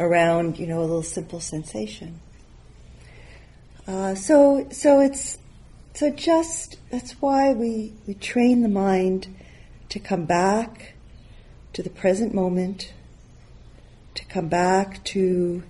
around, 0.00 0.58
you 0.58 0.66
know, 0.66 0.80
a 0.80 0.82
little 0.82 1.02
simple 1.02 1.40
sensation. 1.40 2.20
Uh, 3.86 4.14
so, 4.14 4.68
so 4.70 5.00
it's 5.00 5.38
so 5.94 6.08
just 6.10 6.78
that's 6.90 7.12
why 7.20 7.52
we 7.52 7.92
we 8.06 8.14
train 8.14 8.62
the 8.62 8.68
mind 8.68 9.34
to 9.90 9.98
come 9.98 10.24
back 10.24 10.94
to 11.72 11.82
the 11.82 11.90
present 11.90 12.32
moment, 12.32 12.92
to 14.14 14.24
come 14.26 14.48
back 14.48 15.02
to 15.04 15.62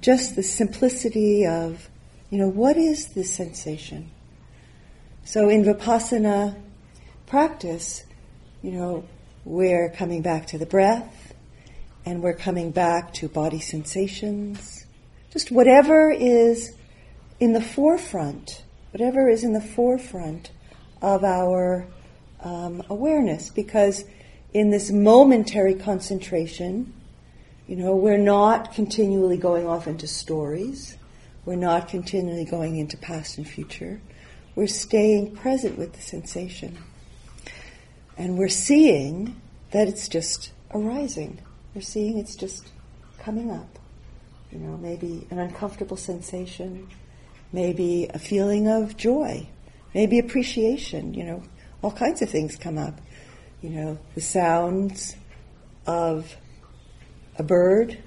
just 0.00 0.36
the 0.36 0.42
simplicity 0.42 1.46
of, 1.46 1.88
you 2.28 2.38
know, 2.38 2.48
what 2.48 2.76
is 2.76 3.08
this 3.08 3.32
sensation? 3.32 4.10
So 5.24 5.48
in 5.48 5.64
vipassana 5.64 6.56
practice, 7.26 8.04
you 8.62 8.72
know, 8.72 9.04
we're 9.44 9.90
coming 9.90 10.22
back 10.22 10.46
to 10.48 10.58
the 10.58 10.66
breath, 10.66 11.21
and 12.04 12.22
we're 12.22 12.34
coming 12.34 12.70
back 12.70 13.12
to 13.14 13.28
body 13.28 13.60
sensations. 13.60 14.86
Just 15.32 15.50
whatever 15.50 16.10
is 16.10 16.74
in 17.40 17.52
the 17.52 17.60
forefront, 17.60 18.62
whatever 18.90 19.28
is 19.28 19.44
in 19.44 19.52
the 19.52 19.60
forefront 19.60 20.50
of 21.00 21.24
our 21.24 21.86
um, 22.40 22.82
awareness, 22.90 23.50
because 23.50 24.04
in 24.52 24.70
this 24.70 24.90
momentary 24.90 25.74
concentration, 25.74 26.92
you 27.66 27.76
know, 27.76 27.94
we're 27.94 28.18
not 28.18 28.74
continually 28.74 29.36
going 29.36 29.66
off 29.66 29.86
into 29.86 30.06
stories. 30.06 30.96
We're 31.44 31.56
not 31.56 31.88
continually 31.88 32.44
going 32.44 32.76
into 32.76 32.96
past 32.96 33.38
and 33.38 33.48
future. 33.48 34.00
We're 34.54 34.66
staying 34.66 35.36
present 35.36 35.78
with 35.78 35.94
the 35.94 36.02
sensation. 36.02 36.76
And 38.18 38.36
we're 38.36 38.48
seeing 38.48 39.40
that 39.70 39.88
it's 39.88 40.08
just 40.08 40.52
arising. 40.72 41.40
You're 41.74 41.82
seeing 41.82 42.18
it's 42.18 42.36
just 42.36 42.68
coming 43.18 43.50
up. 43.50 43.78
You 44.50 44.58
know, 44.58 44.76
maybe 44.76 45.26
an 45.30 45.38
uncomfortable 45.38 45.96
sensation, 45.96 46.88
maybe 47.52 48.08
a 48.12 48.18
feeling 48.18 48.68
of 48.68 48.98
joy, 48.98 49.48
maybe 49.94 50.18
appreciation, 50.18 51.14
you 51.14 51.24
know, 51.24 51.42
all 51.80 51.92
kinds 51.92 52.20
of 52.20 52.28
things 52.28 52.56
come 52.56 52.76
up. 52.76 53.00
You 53.62 53.70
know, 53.70 53.98
the 54.14 54.20
sounds 54.20 55.16
of 55.86 56.36
a 57.36 57.42
bird 57.42 57.98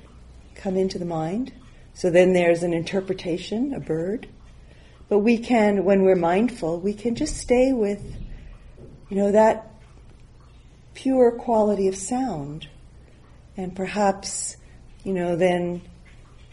come 0.53 0.77
into 0.77 0.99
the 0.99 1.05
mind. 1.05 1.51
So 1.93 2.11
then 2.11 2.33
there's 2.33 2.61
an 2.61 2.73
interpretation, 2.73 3.73
a 3.73 3.79
bird. 3.79 4.27
But 5.09 5.19
we 5.19 5.37
can, 5.37 5.83
when 5.83 6.03
we're 6.03 6.15
mindful, 6.15 6.79
we 6.79 6.93
can 6.93 7.15
just 7.15 7.37
stay 7.37 7.71
with, 7.73 8.03
you 9.09 9.17
know, 9.17 9.31
that 9.31 9.71
pure 10.93 11.31
quality 11.31 11.87
of 11.87 11.95
sound 11.95 12.67
and 13.57 13.75
perhaps, 13.75 14.57
you 15.03 15.13
know, 15.13 15.35
then 15.35 15.81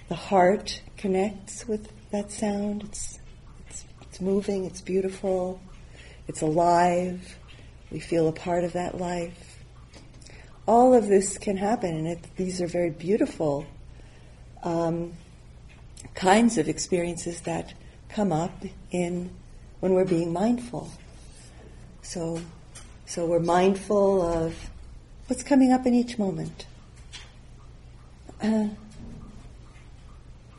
the 0.08 0.14
heart 0.14 0.80
connects 0.96 1.66
with 1.66 1.92
that 2.10 2.30
sound. 2.30 2.84
It's, 2.84 3.18
it's, 3.66 3.84
it's 4.02 4.20
moving, 4.20 4.64
it's 4.64 4.80
beautiful, 4.80 5.60
it's 6.28 6.42
alive. 6.42 7.36
We 7.90 8.00
feel 8.00 8.28
a 8.28 8.32
part 8.32 8.64
of 8.64 8.74
that 8.74 8.98
life. 8.98 9.58
All 10.66 10.94
of 10.94 11.08
this 11.08 11.38
can 11.38 11.56
happen, 11.56 11.96
and 11.96 12.06
it, 12.06 12.18
these 12.36 12.60
are 12.60 12.66
very 12.66 12.90
beautiful 12.90 13.66
um, 14.62 15.14
kinds 16.14 16.56
of 16.58 16.68
experiences 16.68 17.40
that 17.42 17.74
come 18.08 18.32
up 18.32 18.64
in 18.90 19.30
when 19.80 19.94
we're 19.94 20.04
being 20.04 20.32
mindful. 20.32 20.90
So, 22.02 22.40
so 23.06 23.26
we're 23.26 23.40
mindful 23.40 24.22
of 24.22 24.70
what's 25.26 25.42
coming 25.42 25.72
up 25.72 25.86
in 25.86 25.94
each 25.94 26.18
moment. 26.18 26.66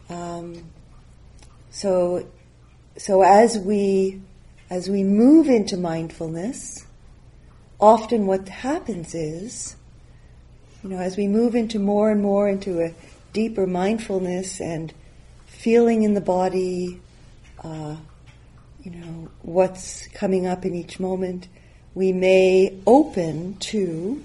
Um, 0.09 0.63
so, 1.71 2.27
so 2.97 3.21
as 3.23 3.57
we 3.57 4.21
as 4.69 4.89
we 4.89 5.03
move 5.03 5.49
into 5.49 5.77
mindfulness, 5.77 6.85
often 7.79 8.25
what 8.25 8.49
happens 8.49 9.13
is, 9.13 9.75
you 10.83 10.89
know, 10.89 10.97
as 10.97 11.15
we 11.15 11.27
move 11.27 11.53
into 11.53 11.77
more 11.77 12.09
and 12.09 12.21
more 12.21 12.49
into 12.49 12.81
a 12.81 12.91
deeper 13.33 13.67
mindfulness 13.67 14.59
and 14.59 14.91
feeling 15.45 16.01
in 16.01 16.15
the 16.15 16.21
body, 16.21 16.99
uh, 17.63 17.95
you 18.81 18.91
know, 18.91 19.29
what's 19.43 20.07
coming 20.07 20.47
up 20.47 20.65
in 20.65 20.73
each 20.73 20.99
moment, 20.99 21.47
we 21.93 22.11
may 22.11 22.75
open 22.87 23.55
to 23.57 24.23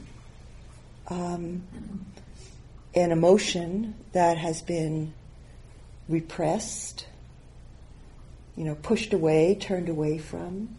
um, 1.09 1.63
an 2.95 3.13
emotion 3.13 3.95
that 4.13 4.39
has 4.39 4.63
been 4.63 5.13
repressed, 6.09 7.07
you 8.57 8.65
know, 8.65 8.75
pushed 8.75 9.13
away, 9.13 9.57
turned 9.61 9.89
away 9.89 10.19
from. 10.19 10.77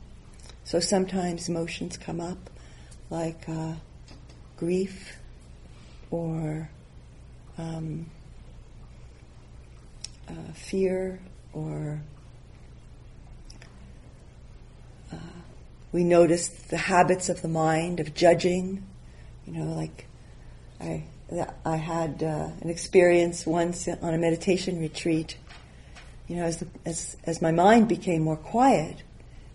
So 0.63 0.79
sometimes 0.79 1.49
emotions 1.49 1.97
come 1.97 2.19
up 2.19 2.49
like 3.09 3.47
uh, 3.47 3.73
grief 4.57 5.17
or 6.11 6.69
um, 7.57 8.05
uh, 10.27 10.53
fear 10.53 11.19
or 11.53 12.01
uh, 15.11 15.17
we 15.91 16.03
notice 16.03 16.49
the 16.49 16.77
habits 16.77 17.29
of 17.29 17.41
the 17.41 17.47
mind 17.47 17.99
of 17.99 18.13
judging. 18.13 18.85
You 19.47 19.53
know, 19.53 19.73
like 19.73 20.05
I 20.79 21.05
I 21.63 21.75
had 21.75 22.23
uh, 22.23 22.49
an 22.61 22.69
experience 22.69 23.45
once 23.45 23.87
on 23.87 24.13
a 24.13 24.17
meditation 24.17 24.79
retreat. 24.79 25.37
You 26.27 26.37
know, 26.37 26.43
as, 26.43 26.57
the, 26.57 26.67
as 26.85 27.17
as 27.23 27.41
my 27.41 27.51
mind 27.51 27.87
became 27.87 28.23
more 28.23 28.37
quiet, 28.37 29.03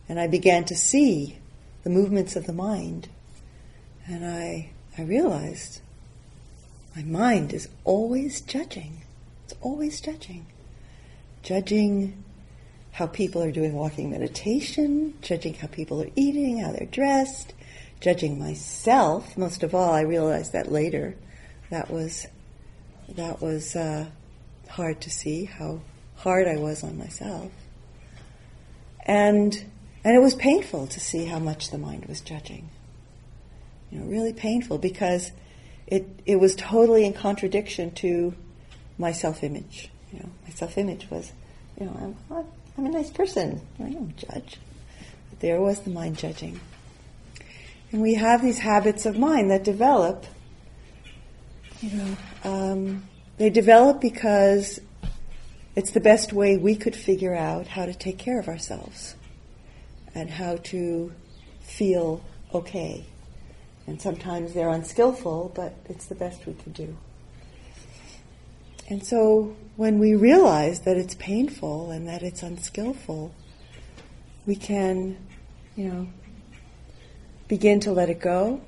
and 0.08 0.20
I 0.20 0.26
began 0.26 0.64
to 0.66 0.76
see 0.76 1.38
the 1.82 1.90
movements 1.90 2.36
of 2.36 2.46
the 2.46 2.52
mind, 2.52 3.08
and 4.06 4.24
I 4.24 4.70
I 4.96 5.02
realized 5.02 5.80
my 6.94 7.02
mind 7.02 7.52
is 7.52 7.68
always 7.82 8.40
judging. 8.40 9.02
It's 9.44 9.54
always 9.60 10.00
judging, 10.00 10.46
judging 11.42 12.22
how 12.92 13.08
people 13.08 13.42
are 13.42 13.50
doing 13.50 13.72
walking 13.72 14.10
meditation, 14.10 15.14
judging 15.20 15.54
how 15.54 15.66
people 15.66 16.00
are 16.00 16.10
eating, 16.14 16.60
how 16.60 16.70
they're 16.70 16.86
dressed, 16.86 17.52
judging 18.00 18.38
myself. 18.38 19.36
Most 19.36 19.64
of 19.64 19.74
all, 19.74 19.92
I 19.92 20.02
realized 20.02 20.52
that 20.52 20.70
later 20.70 21.16
that 21.70 21.90
was 21.90 22.26
that 23.08 23.40
was 23.40 23.76
uh, 23.76 24.06
hard 24.68 25.00
to 25.02 25.10
see 25.10 25.44
how 25.44 25.80
hard 26.16 26.48
I 26.48 26.56
was 26.56 26.82
on 26.82 26.96
myself, 26.98 27.50
and 29.06 29.64
and 30.04 30.16
it 30.16 30.20
was 30.20 30.34
painful 30.34 30.86
to 30.88 31.00
see 31.00 31.24
how 31.24 31.38
much 31.38 31.70
the 31.70 31.78
mind 31.78 32.06
was 32.06 32.20
judging. 32.20 32.68
You 33.90 34.00
know, 34.00 34.06
really 34.06 34.32
painful 34.32 34.78
because 34.78 35.32
it 35.86 36.06
it 36.26 36.36
was 36.36 36.54
totally 36.56 37.04
in 37.04 37.12
contradiction 37.12 37.90
to 37.92 38.34
my 38.98 39.12
self-image. 39.12 39.90
You 40.12 40.20
know, 40.20 40.28
my 40.44 40.50
self-image 40.50 41.10
was, 41.10 41.32
you 41.78 41.86
know, 41.86 42.16
I'm 42.30 42.46
I'm 42.76 42.86
a 42.86 42.90
nice 42.90 43.10
person. 43.10 43.60
I 43.78 43.90
don't 43.90 44.16
judge. 44.16 44.58
But 45.30 45.40
there 45.40 45.60
was 45.60 45.80
the 45.80 45.90
mind 45.90 46.18
judging. 46.18 46.60
And 47.92 48.02
we 48.02 48.14
have 48.14 48.42
these 48.42 48.58
habits 48.58 49.06
of 49.06 49.16
mind 49.16 49.50
that 49.50 49.62
develop 49.62 50.26
you 51.84 51.98
know, 51.98 52.16
um, 52.44 53.08
they 53.36 53.50
develop 53.50 54.00
because 54.00 54.80
it's 55.76 55.90
the 55.90 56.00
best 56.00 56.32
way 56.32 56.56
we 56.56 56.76
could 56.76 56.96
figure 56.96 57.34
out 57.34 57.66
how 57.66 57.84
to 57.84 57.92
take 57.92 58.16
care 58.16 58.40
of 58.40 58.48
ourselves 58.48 59.16
and 60.14 60.30
how 60.30 60.56
to 60.56 61.12
feel 61.60 62.24
okay. 62.54 63.04
And 63.86 64.00
sometimes 64.00 64.54
they're 64.54 64.70
unskillful, 64.70 65.52
but 65.54 65.74
it's 65.84 66.06
the 66.06 66.14
best 66.14 66.46
we 66.46 66.54
could 66.54 66.72
do. 66.72 66.96
And 68.88 69.04
so 69.04 69.54
when 69.76 69.98
we 69.98 70.14
realize 70.14 70.80
that 70.82 70.96
it's 70.96 71.14
painful 71.16 71.90
and 71.90 72.08
that 72.08 72.22
it's 72.22 72.42
unskillful, 72.42 73.34
we 74.46 74.56
can, 74.56 75.18
you 75.76 75.88
know, 75.88 76.08
begin 77.46 77.80
to 77.80 77.92
let 77.92 78.08
it 78.08 78.20
go 78.20 78.62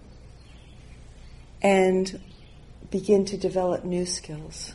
and 1.62 2.20
begin 2.90 3.25
to 3.27 3.37
develop 3.37 3.85
new 3.85 4.07
skills, 4.07 4.75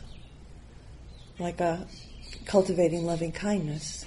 like 1.38 1.60
a, 1.60 1.86
cultivating 2.44 3.04
loving 3.06 3.32
kindness, 3.32 4.06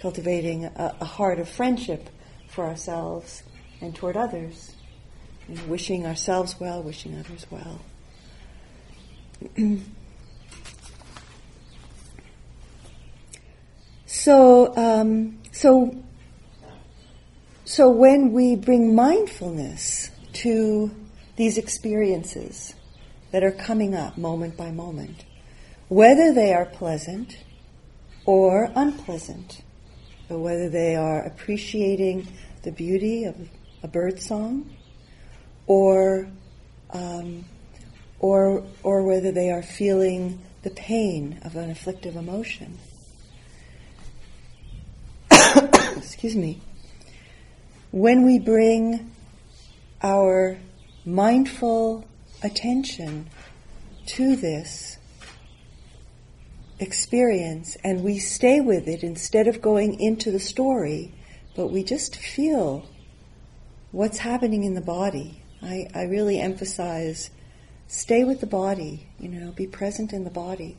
cultivating 0.00 0.64
a, 0.64 0.96
a 1.00 1.04
heart 1.04 1.38
of 1.38 1.48
friendship 1.48 2.08
for 2.48 2.64
ourselves 2.66 3.42
and 3.80 3.94
toward 3.94 4.16
others, 4.16 4.74
know, 5.48 5.62
wishing 5.64 6.06
ourselves 6.06 6.58
well, 6.58 6.82
wishing 6.82 7.16
others 7.18 7.46
well. 7.50 7.80
so, 14.06 14.76
um, 14.76 15.38
so, 15.52 15.94
so 17.64 17.88
when 17.90 18.32
we 18.32 18.56
bring 18.56 18.94
mindfulness 18.94 20.10
to 20.32 20.90
these 21.36 21.56
experiences, 21.56 22.74
that 23.30 23.42
are 23.42 23.52
coming 23.52 23.94
up 23.94 24.16
moment 24.16 24.56
by 24.56 24.70
moment, 24.70 25.24
whether 25.88 26.32
they 26.32 26.52
are 26.52 26.64
pleasant 26.64 27.38
or 28.24 28.70
unpleasant, 28.74 29.62
or 30.28 30.38
whether 30.38 30.68
they 30.68 30.96
are 30.96 31.22
appreciating 31.22 32.26
the 32.62 32.72
beauty 32.72 33.24
of 33.24 33.36
a 33.82 33.88
bird 33.88 34.20
song, 34.20 34.70
or 35.66 36.28
um, 36.90 37.44
or 38.18 38.64
or 38.82 39.02
whether 39.02 39.32
they 39.32 39.50
are 39.50 39.62
feeling 39.62 40.40
the 40.62 40.70
pain 40.70 41.38
of 41.44 41.56
an 41.56 41.70
afflictive 41.70 42.16
emotion. 42.16 42.78
Excuse 45.96 46.34
me. 46.34 46.60
When 47.90 48.24
we 48.24 48.38
bring 48.38 49.10
our 50.02 50.58
mindful 51.04 52.07
attention 52.42 53.28
to 54.06 54.36
this 54.36 54.98
experience 56.80 57.76
and 57.82 58.04
we 58.04 58.18
stay 58.18 58.60
with 58.60 58.86
it 58.86 59.02
instead 59.02 59.48
of 59.48 59.60
going 59.60 59.98
into 60.00 60.30
the 60.30 60.40
story, 60.40 61.12
but 61.56 61.68
we 61.68 61.82
just 61.82 62.16
feel 62.16 62.86
what's 63.90 64.18
happening 64.18 64.64
in 64.64 64.74
the 64.74 64.80
body. 64.80 65.42
I, 65.62 65.88
I 65.94 66.02
really 66.02 66.38
emphasize 66.38 67.30
stay 67.88 68.22
with 68.22 68.40
the 68.40 68.46
body, 68.46 69.08
you 69.18 69.28
know, 69.28 69.50
be 69.52 69.66
present 69.66 70.12
in 70.12 70.24
the 70.24 70.30
body. 70.30 70.76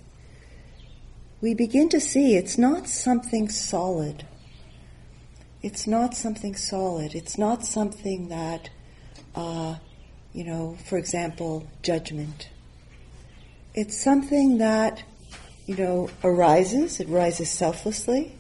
We 1.41 1.53
begin 1.53 1.89
to 1.89 1.99
see 1.99 2.35
it's 2.35 2.57
not 2.57 2.87
something 2.87 3.49
solid. 3.49 4.25
It's 5.61 5.87
not 5.87 6.15
something 6.15 6.55
solid. 6.55 7.15
It's 7.15 7.37
not 7.37 7.65
something 7.65 8.29
that 8.29 8.69
uh, 9.35 9.75
you 10.33 10.43
know, 10.43 10.77
for 10.85 10.97
example, 10.97 11.67
judgment. 11.81 12.49
It's 13.73 13.97
something 13.97 14.57
that, 14.59 15.03
you 15.65 15.75
know, 15.75 16.09
arises, 16.23 16.99
it 16.99 17.07
rises 17.07 17.49
selflessly, 17.49 18.33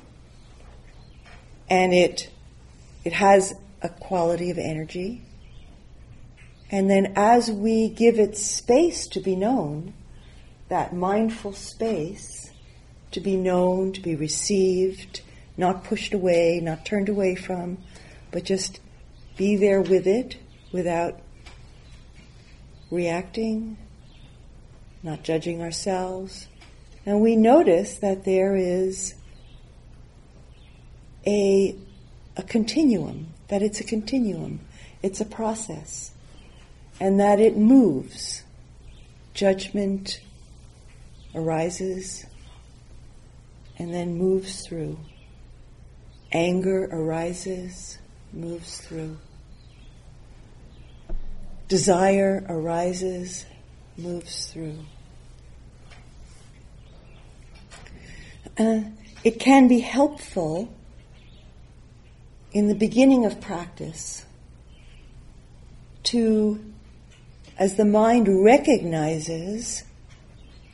and 1.69 1.93
it, 1.93 2.29
it 3.03 3.13
has 3.13 3.53
a 3.81 3.89
quality 3.89 4.49
of 4.49 4.57
energy. 4.57 5.23
And 6.71 6.89
then 6.89 7.13
as 7.15 7.51
we 7.51 7.89
give 7.89 8.19
it 8.19 8.37
space 8.37 9.07
to 9.07 9.19
be 9.19 9.35
known, 9.35 9.93
that 10.69 10.93
mindful 10.93 11.53
space 11.53 12.51
to 13.11 13.19
be 13.19 13.35
known, 13.35 13.91
to 13.93 14.01
be 14.01 14.15
received, 14.15 15.21
not 15.57 15.83
pushed 15.83 16.13
away, 16.13 16.59
not 16.61 16.85
turned 16.85 17.09
away 17.09 17.35
from, 17.35 17.77
but 18.31 18.43
just 18.43 18.79
be 19.35 19.55
there 19.55 19.81
with 19.81 20.05
it 20.05 20.37
without 20.71 21.19
reacting, 22.91 23.77
not 25.03 25.23
judging 25.23 25.61
ourselves. 25.61 26.47
And 27.05 27.21
we 27.21 27.35
notice 27.35 27.97
that 27.99 28.25
there 28.25 28.55
is 28.55 29.15
a, 31.25 31.75
a 32.35 32.43
continuum, 32.43 33.27
that 33.47 33.61
it's 33.61 33.79
a 33.79 33.83
continuum, 33.83 34.59
it's 35.01 35.21
a 35.21 35.25
process, 35.25 36.11
and 36.99 37.19
that 37.19 37.39
it 37.39 37.57
moves. 37.57 38.43
Judgment 39.33 40.21
arises 41.33 42.25
and 43.77 43.93
then 43.93 44.17
moves 44.17 44.65
through. 44.65 44.99
Anger 46.31 46.89
arises, 46.91 47.97
moves 48.33 48.81
through 48.81 49.17
desire 51.69 52.43
arises, 52.49 53.45
moves 53.95 54.47
through. 54.47 54.79
Uh, 58.57 58.81
it 59.23 59.39
can 59.39 59.67
be 59.67 59.79
helpful 59.79 60.73
in 62.51 62.67
the 62.67 62.75
beginning 62.75 63.25
of 63.25 63.39
practice 63.39 64.25
to, 66.03 66.59
as 67.57 67.75
the 67.75 67.85
mind 67.85 68.43
recognizes, 68.43 69.83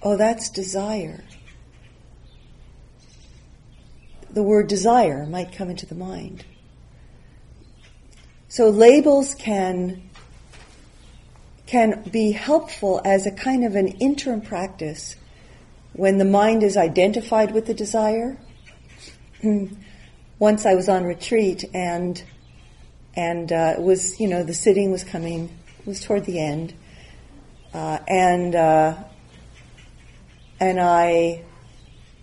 oh, 0.02 0.16
that's 0.16 0.50
desire. 0.50 1.26
The 4.32 4.44
word 4.44 4.68
desire 4.68 5.26
might 5.26 5.52
come 5.52 5.70
into 5.70 5.86
the 5.86 5.96
mind. 5.96 6.46
So 8.48 8.70
labels 8.70 9.36
can 9.36 10.05
can 11.66 12.04
be 12.12 12.32
helpful 12.32 13.02
as 13.04 13.26
a 13.26 13.32
kind 13.32 13.66
of 13.66 13.76
an 13.76 13.88
interim 13.88 14.42
practice 14.42 15.16
when 15.94 16.18
the 16.18 16.26
mind 16.26 16.64
is 16.64 16.78
identified 16.78 17.52
with 17.52 17.66
the 17.66 17.74
desire. 17.74 18.38
Once 20.40 20.66
I 20.66 20.76
was 20.76 20.90
on 20.90 21.04
retreat 21.04 21.64
and 21.74 22.22
and 23.16 23.52
uh, 23.52 23.76
it 23.78 23.82
was 23.82 24.20
you 24.20 24.28
know 24.28 24.44
the 24.44 24.54
sitting 24.54 24.92
was 24.92 25.04
coming 25.04 25.58
was 25.86 26.02
toward 26.02 26.26
the 26.26 26.40
end 26.40 26.74
uh, 27.74 28.00
and 28.08 28.56
uh, 28.56 28.96
and 30.60 30.80
I 30.80 31.44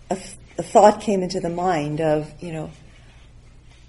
a, 0.09 0.15
th- 0.15 0.37
a 0.57 0.63
thought 0.63 1.01
came 1.01 1.23
into 1.23 1.39
the 1.39 1.49
mind 1.49 2.01
of 2.01 2.31
you 2.41 2.51
know 2.51 2.71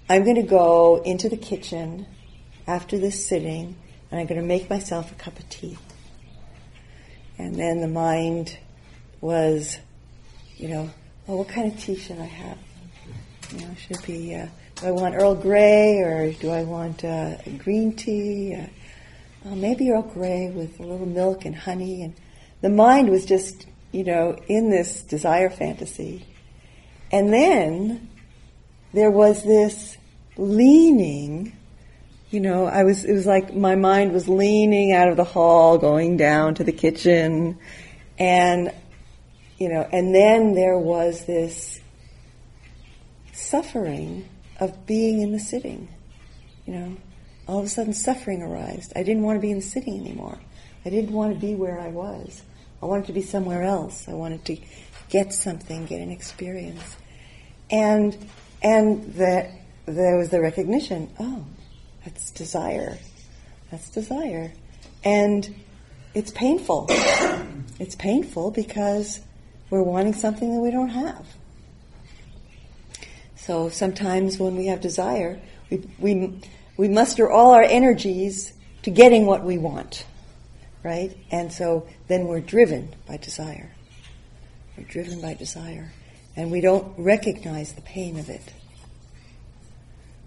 I'm 0.09 0.23
going 0.23 0.37
to 0.37 0.43
go 0.43 1.01
into 1.03 1.29
the 1.29 1.37
kitchen 1.37 2.07
after 2.67 2.97
this 2.97 3.27
sitting 3.27 3.75
and 4.15 4.21
I'm 4.21 4.27
going 4.27 4.39
to 4.39 4.47
make 4.47 4.69
myself 4.69 5.11
a 5.11 5.15
cup 5.15 5.37
of 5.37 5.49
tea. 5.49 5.77
And 7.37 7.53
then 7.53 7.81
the 7.81 7.89
mind 7.89 8.57
was, 9.19 9.77
you 10.55 10.69
know, 10.69 10.89
oh, 11.27 11.35
what 11.35 11.49
kind 11.49 11.69
of 11.69 11.77
tea 11.77 11.97
should 11.97 12.19
I 12.19 12.23
have? 12.23 12.57
You 13.51 13.59
know, 13.59 13.75
should 13.75 13.97
it 13.97 14.05
be, 14.05 14.33
uh, 14.33 14.47
do 14.75 14.87
I 14.87 14.91
want 14.91 15.15
Earl 15.15 15.35
Grey 15.35 15.97
or 15.97 16.31
do 16.31 16.49
I 16.49 16.63
want 16.63 17.03
uh, 17.03 17.35
green 17.57 17.93
tea? 17.93 18.55
Uh, 18.55 19.53
maybe 19.53 19.91
Earl 19.91 20.03
Grey 20.03 20.49
with 20.49 20.79
a 20.79 20.83
little 20.83 21.05
milk 21.05 21.43
and 21.43 21.53
honey. 21.53 22.03
And 22.03 22.15
the 22.61 22.69
mind 22.69 23.09
was 23.09 23.25
just, 23.25 23.65
you 23.91 24.05
know, 24.05 24.39
in 24.47 24.69
this 24.69 25.01
desire 25.01 25.49
fantasy. 25.49 26.25
And 27.11 27.33
then 27.33 28.07
there 28.93 29.11
was 29.11 29.43
this 29.43 29.97
leaning 30.37 31.51
you 32.29 32.39
know, 32.39 32.65
I 32.65 32.83
was, 32.83 33.05
it 33.05 33.13
was 33.13 33.25
like 33.25 33.53
my 33.53 33.75
mind 33.75 34.11
was 34.11 34.27
leaning 34.27 34.93
out 34.93 35.09
of 35.09 35.17
the 35.17 35.23
hall, 35.23 35.77
going 35.77 36.17
down 36.17 36.55
to 36.55 36.63
the 36.63 36.71
kitchen, 36.71 37.57
and, 38.17 38.71
you 39.57 39.69
know, 39.69 39.87
and 39.91 40.13
then 40.13 40.53
there 40.53 40.77
was 40.77 41.25
this 41.25 41.79
suffering 43.33 44.27
of 44.59 44.85
being 44.85 45.21
in 45.21 45.31
the 45.31 45.39
sitting, 45.39 45.87
you 46.65 46.73
know. 46.73 46.97
All 47.47 47.59
of 47.59 47.65
a 47.65 47.69
sudden 47.69 47.93
suffering 47.93 48.41
arose. 48.41 48.91
I 48.95 49.03
didn't 49.03 49.21
want 49.21 49.37
to 49.37 49.41
be 49.41 49.51
in 49.51 49.59
the 49.59 49.63
sitting 49.63 49.99
anymore. 49.99 50.39
I 50.83 50.89
didn't 50.89 51.11
want 51.11 51.33
to 51.33 51.39
be 51.39 51.53
where 51.53 51.79
I 51.79 51.89
was. 51.89 52.41
I 52.81 52.87
wanted 52.87 53.05
to 53.05 53.13
be 53.13 53.21
somewhere 53.21 53.61
else. 53.61 54.07
I 54.07 54.13
wanted 54.13 54.45
to 54.45 54.57
get 55.09 55.31
something, 55.31 55.85
get 55.85 56.01
an 56.01 56.09
experience. 56.09 56.97
And, 57.69 58.17
and 58.63 59.13
that 59.13 59.51
there 59.85 60.17
was 60.17 60.29
the 60.29 60.41
recognition, 60.41 61.11
oh, 61.19 61.45
that's 62.05 62.29
desire. 62.31 62.97
That's 63.71 63.89
desire. 63.89 64.53
And 65.03 65.55
it's 66.13 66.31
painful. 66.31 66.85
it's 67.79 67.95
painful 67.95 68.51
because 68.51 69.19
we're 69.69 69.83
wanting 69.83 70.13
something 70.13 70.53
that 70.53 70.61
we 70.61 70.71
don't 70.71 70.89
have. 70.89 71.25
So 73.35 73.69
sometimes 73.69 74.37
when 74.39 74.55
we 74.55 74.67
have 74.67 74.81
desire, 74.81 75.41
we, 75.69 75.87
we, 75.99 76.39
we 76.77 76.87
muster 76.87 77.29
all 77.29 77.51
our 77.51 77.63
energies 77.63 78.53
to 78.83 78.91
getting 78.91 79.25
what 79.25 79.43
we 79.43 79.57
want, 79.57 80.05
right? 80.83 81.15
And 81.31 81.51
so 81.51 81.87
then 82.07 82.27
we're 82.27 82.39
driven 82.39 82.95
by 83.07 83.17
desire. 83.17 83.71
We're 84.77 84.85
driven 84.85 85.21
by 85.21 85.33
desire. 85.33 85.91
And 86.35 86.51
we 86.51 86.61
don't 86.61 86.93
recognize 86.97 87.73
the 87.73 87.81
pain 87.81 88.19
of 88.19 88.29
it. 88.29 88.53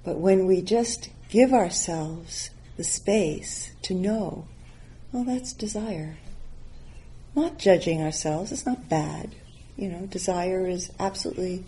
But 0.04 0.18
when 0.18 0.46
we 0.46 0.62
just 0.62 1.10
give 1.28 1.52
ourselves 1.52 2.50
the 2.76 2.84
space 2.84 3.72
to 3.82 3.94
know, 3.94 4.46
well, 5.12 5.24
that's 5.24 5.52
desire. 5.52 6.16
Not 7.34 7.58
judging 7.58 8.02
ourselves, 8.02 8.52
it's 8.52 8.66
not 8.66 8.88
bad. 8.88 9.34
You 9.76 9.88
know, 9.88 10.06
desire 10.06 10.66
is 10.66 10.90
absolutely 10.98 11.64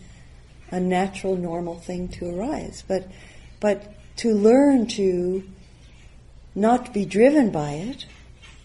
a 0.70 0.80
natural, 0.80 1.36
normal 1.36 1.76
thing 1.76 2.08
to 2.08 2.26
arise. 2.26 2.82
But, 2.86 3.08
but 3.60 3.94
to 4.18 4.34
learn 4.34 4.86
to 4.88 5.48
not 6.54 6.92
be 6.92 7.04
driven 7.04 7.50
by 7.50 7.72
it, 7.72 8.06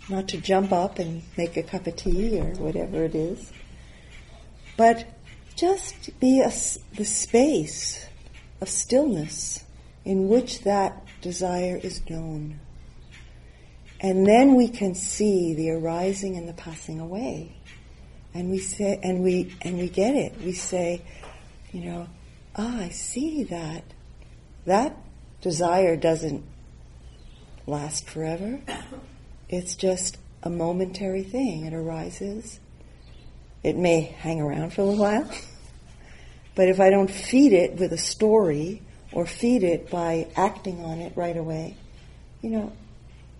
not 0.09 0.27
to 0.29 0.37
jump 0.37 0.71
up 0.71 0.99
and 0.99 1.23
make 1.37 1.57
a 1.57 1.63
cup 1.63 1.87
of 1.87 1.95
tea 1.95 2.39
or 2.39 2.51
whatever 2.55 3.03
it 3.03 3.15
is, 3.15 3.51
but 4.77 5.05
just 5.55 6.19
be 6.19 6.41
a, 6.41 6.51
the 6.95 7.05
space 7.05 8.05
of 8.61 8.69
stillness 8.69 9.64
in 10.05 10.29
which 10.29 10.61
that 10.61 11.03
desire 11.21 11.79
is 11.81 12.07
known. 12.09 12.59
And 13.99 14.25
then 14.25 14.55
we 14.55 14.67
can 14.67 14.93
see 14.93 15.55
the 15.55 15.71
arising 15.71 16.37
and 16.37 16.47
the 16.47 16.53
passing 16.53 16.99
away. 16.99 17.57
And 18.33 18.51
we 18.51 18.59
say, 18.59 18.99
and 19.01 19.23
we, 19.23 19.55
and 19.61 19.79
we 19.79 19.89
get 19.89 20.15
it. 20.15 20.39
We 20.41 20.53
say, 20.53 21.01
you 21.71 21.85
know, 21.85 22.07
ah, 22.55 22.81
I 22.81 22.89
see 22.89 23.43
that. 23.45 23.83
That 24.65 24.95
desire 25.41 25.95
doesn't 25.95 26.43
last 27.65 28.07
forever. 28.07 28.59
It's 29.49 29.75
just 29.75 30.17
a 30.43 30.49
momentary 30.49 31.23
thing. 31.23 31.65
It 31.65 31.73
arises. 31.73 32.59
It 33.63 33.77
may 33.77 34.01
hang 34.01 34.41
around 34.41 34.73
for 34.73 34.81
a 34.81 34.85
little 34.85 35.01
while. 35.01 35.29
but 36.55 36.67
if 36.67 36.79
I 36.79 36.89
don't 36.89 37.09
feed 37.09 37.53
it 37.53 37.79
with 37.79 37.93
a 37.93 37.97
story 37.97 38.81
or 39.15 39.25
feed 39.25 39.63
it 39.63 39.89
by 39.89 40.27
acting 40.35 40.83
on 40.83 40.99
it 40.99 41.13
right 41.15 41.37
away, 41.37 41.75
you 42.41 42.49
know, 42.49 42.71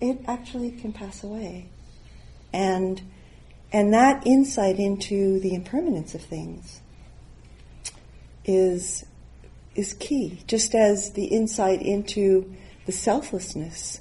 it 0.02 0.18
actually 0.26 0.72
can 0.72 0.92
pass 0.92 1.24
away. 1.24 1.68
And 2.52 3.02
and 3.72 3.94
that 3.94 4.26
insight 4.26 4.80
into 4.80 5.40
the 5.42 5.54
impermanence 5.54 6.16
of 6.16 6.22
things 6.22 6.80
is 8.46 9.06
is 9.76 9.94
key, 9.94 10.40
just 10.48 10.74
as 10.74 11.12
the 11.12 11.26
insight 11.26 11.82
into 11.82 12.56
the 12.86 12.94
selflessness 12.94 14.00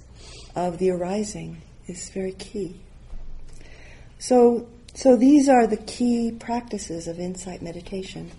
of 0.55 0.79
the 0.79 0.91
arising 0.91 1.61
is 1.89 2.09
very 2.11 2.33
key. 2.33 2.81
So 4.21 4.69
so 4.95 5.17
these 5.17 5.49
are 5.49 5.67
the 5.67 5.79
key 5.79 6.31
practices 6.31 7.09
of 7.09 7.19
insight 7.19 7.63
meditation 7.63 8.31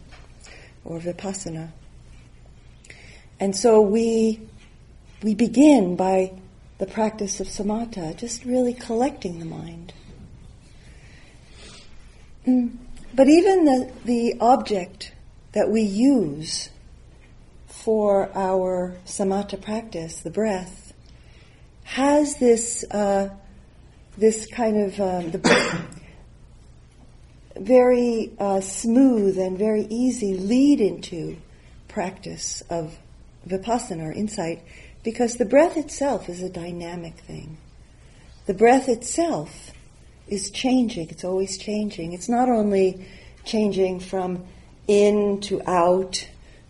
or 0.86 1.00
vipassana. 1.00 1.72
And 3.40 3.56
so 3.56 3.82
we, 3.82 4.42
we 5.22 5.36
begin 5.36 5.96
by 5.96 6.34
the 6.78 6.86
practice 6.86 7.40
of 7.40 7.48
samatha, 7.48 8.16
just 8.18 8.46
really 8.46 8.74
collecting 8.74 9.40
the 9.40 9.46
mind. 9.46 9.94
Mm. 12.48 12.78
But 13.14 13.28
even 13.30 13.66
the, 13.66 13.92
the 14.04 14.36
object 14.42 15.14
that 15.54 15.70
we 15.70 15.82
use 15.82 16.70
for 17.68 18.30
our 18.36 18.98
samatha 19.06 19.62
practice, 19.62 20.20
the 20.20 20.30
breath, 20.30 20.94
has 21.84 22.36
this 22.38 22.84
uh, 22.92 23.30
this 24.18 24.48
kind 24.48 24.82
of 24.82 25.00
um, 25.00 25.32
the 25.32 25.86
very 27.58 28.32
uh, 28.40 28.60
smooth 28.60 29.38
and 29.38 29.58
very 29.58 29.86
easy 29.90 30.36
lead 30.36 30.82
into 30.82 31.38
practice 31.88 32.62
of 32.70 32.98
vipassana 33.48 34.04
or 34.04 34.12
insight 34.12 34.62
because 35.04 35.36
the 35.36 35.46
breath 35.46 35.78
itself 35.78 36.30
is 36.30 36.42
a 36.42 36.50
dynamic 36.50 37.16
thing. 37.20 37.58
The 38.48 38.54
breath 38.54 38.90
itself 38.90 39.72
is 40.28 40.50
changing, 40.50 41.10
it's 41.10 41.24
always 41.24 41.58
changing. 41.58 42.14
It's 42.14 42.30
not 42.30 42.50
only 42.50 43.06
changing 43.44 44.00
from 44.00 44.44
in 44.88 45.40
to 45.42 45.62
out, 45.70 46.28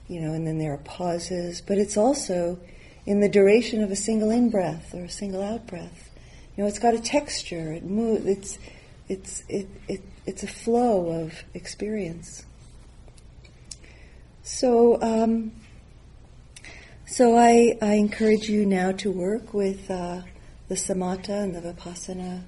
you 0.08 0.20
know, 0.22 0.34
and 0.34 0.46
then 0.46 0.58
there 0.58 0.74
are 0.74 0.78
pauses, 0.78 1.62
but 1.62 1.78
it's 1.78 1.98
also 1.98 2.60
in 3.06 3.20
the 3.20 3.30
duration 3.30 3.84
of 3.84 3.92
a 3.92 3.96
single 3.96 4.30
in 4.32 4.50
breath 4.50 4.94
or 4.94 5.06
a 5.06 5.10
single 5.10 5.42
out 5.42 5.68
breath. 5.68 6.10
You 6.56 6.64
know, 6.64 6.68
it's 6.68 6.80
got 6.80 6.94
a 6.94 7.00
texture, 7.00 7.74
it 7.74 7.84
moves, 7.84 8.26
it's, 8.26 8.60
it's, 9.08 9.44
it, 9.50 9.68
it, 9.88 10.02
it's 10.26 10.44
a 10.44 10.48
flow 10.48 11.22
of 11.22 11.44
experience. 11.54 12.46
So, 14.44 15.02
um, 15.02 15.52
so 17.08 17.38
I, 17.38 17.78
I 17.82 17.94
encourage 17.94 18.50
you 18.50 18.66
now 18.66 18.92
to 18.94 19.12
work 19.12 19.54
with 19.54 19.90
uh, 19.92 20.22
the 20.68 20.76
samatha 20.76 21.44
and 21.44 21.56
the 21.56 21.62
vipassana 21.62 22.42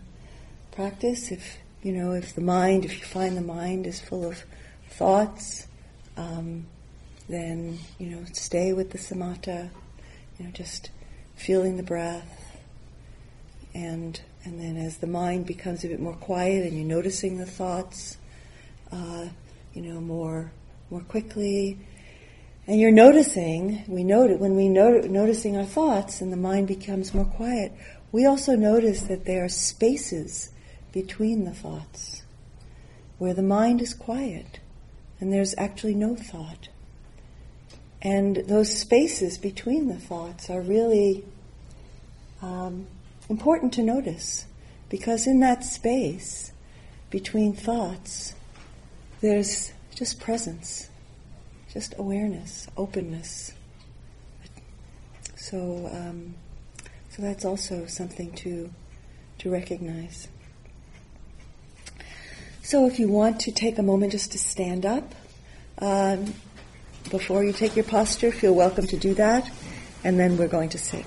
practice. 0.72 1.32
If 1.32 1.58
you 1.84 1.92
know, 1.92 2.14
if 2.14 2.34
the 2.34 2.42
mind, 2.42 2.84
if 2.84 2.98
you 2.98 3.06
find 3.06 3.38
the 3.38 3.42
mind 3.42 3.86
is 3.86 4.02
full 4.02 4.26
of 4.26 4.44
thoughts, 4.90 5.68
um, 6.18 6.66
then 7.30 7.78
you 8.00 8.08
know, 8.08 8.26
stay 8.34 8.74
with 8.74 8.92
the 8.92 8.98
samatha. 8.98 9.70
you 10.40 10.46
know, 10.46 10.52
just 10.52 10.90
feeling 11.36 11.78
the 11.78 11.84
breath, 11.84 12.58
and 13.76 14.20
and 14.44 14.60
then 14.60 14.76
as 14.78 14.98
the 14.98 15.08
mind 15.08 15.46
becomes 15.46 15.84
a 15.84 15.88
bit 15.88 16.00
more 16.00 16.16
quiet 16.16 16.66
and 16.66 16.76
you're 16.76 16.88
noticing 16.88 17.38
the 17.38 17.46
thoughts, 17.46 18.18
uh, 18.92 19.28
you 19.76 19.84
know, 19.84 20.02
more 20.02 20.52
more 20.90 21.02
quickly, 21.02 21.78
and 22.68 22.80
you're 22.80 22.92
noticing. 22.92 23.84
We 23.88 24.04
note 24.04 24.38
when 24.40 24.56
we 24.56 24.68
know 24.68 25.00
noticing 25.00 25.58
our 25.58 25.66
thoughts 25.66 26.20
and 26.20 26.32
the 26.32 26.38
mind 26.38 26.68
becomes 26.68 27.14
more 27.14 27.26
quiet. 27.26 27.72
We 28.12 28.26
also 28.26 28.56
notice 28.56 29.02
that 29.04 29.26
there 29.26 29.46
are 29.46 29.50
spaces 29.50 30.52
between 30.92 31.46
the 31.46 31.54
thoughts 31.54 32.24
where 33.18 33.34
the 33.34 33.42
mind 33.42 33.82
is 33.82 33.94
quiet 33.94 34.60
and 35.20 35.32
there's 35.32 35.56
actually 35.58 35.96
no 35.96 36.16
thought. 36.16 36.70
And 38.02 38.38
those 38.48 38.78
spaces 38.78 39.38
between 39.38 39.88
the 39.88 39.98
thoughts 39.98 40.50
are 40.50 40.62
really 40.62 41.26
um, 42.42 42.86
important 43.30 43.74
to 43.74 43.84
notice 43.84 44.46
because 44.90 45.26
in 45.26 45.40
that 45.40 45.64
space 45.64 46.52
between 47.10 47.54
thoughts, 47.54 48.36
there's 49.22 49.72
just 49.96 50.20
presence, 50.20 50.90
just 51.78 51.94
awareness, 52.00 52.68
openness. 52.76 53.54
So, 55.36 55.88
um, 55.94 56.34
so 57.10 57.22
that's 57.22 57.46
also 57.46 57.86
something 57.86 58.32
to 58.38 58.72
to 59.38 59.52
recognize. 59.52 60.28
So, 62.64 62.88
if 62.88 62.98
you 62.98 63.10
want 63.10 63.40
to 63.42 63.52
take 63.52 63.78
a 63.78 63.84
moment 63.84 64.14
just 64.14 64.32
to 64.32 64.40
stand 64.40 64.88
up 64.88 65.14
um, 65.78 66.34
before 67.12 67.44
you 67.44 67.54
take 67.54 67.76
your 67.76 67.86
posture, 67.86 68.32
feel 68.32 68.56
welcome 68.56 68.88
to 68.88 68.98
do 68.98 69.14
that, 69.14 69.48
and 70.04 70.20
then 70.20 70.36
we're 70.36 70.48
going 70.48 70.70
to 70.70 70.80
sit. 70.80 71.06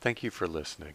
Thank 0.00 0.24
you 0.24 0.32
for 0.32 0.48
listening. 0.48 0.94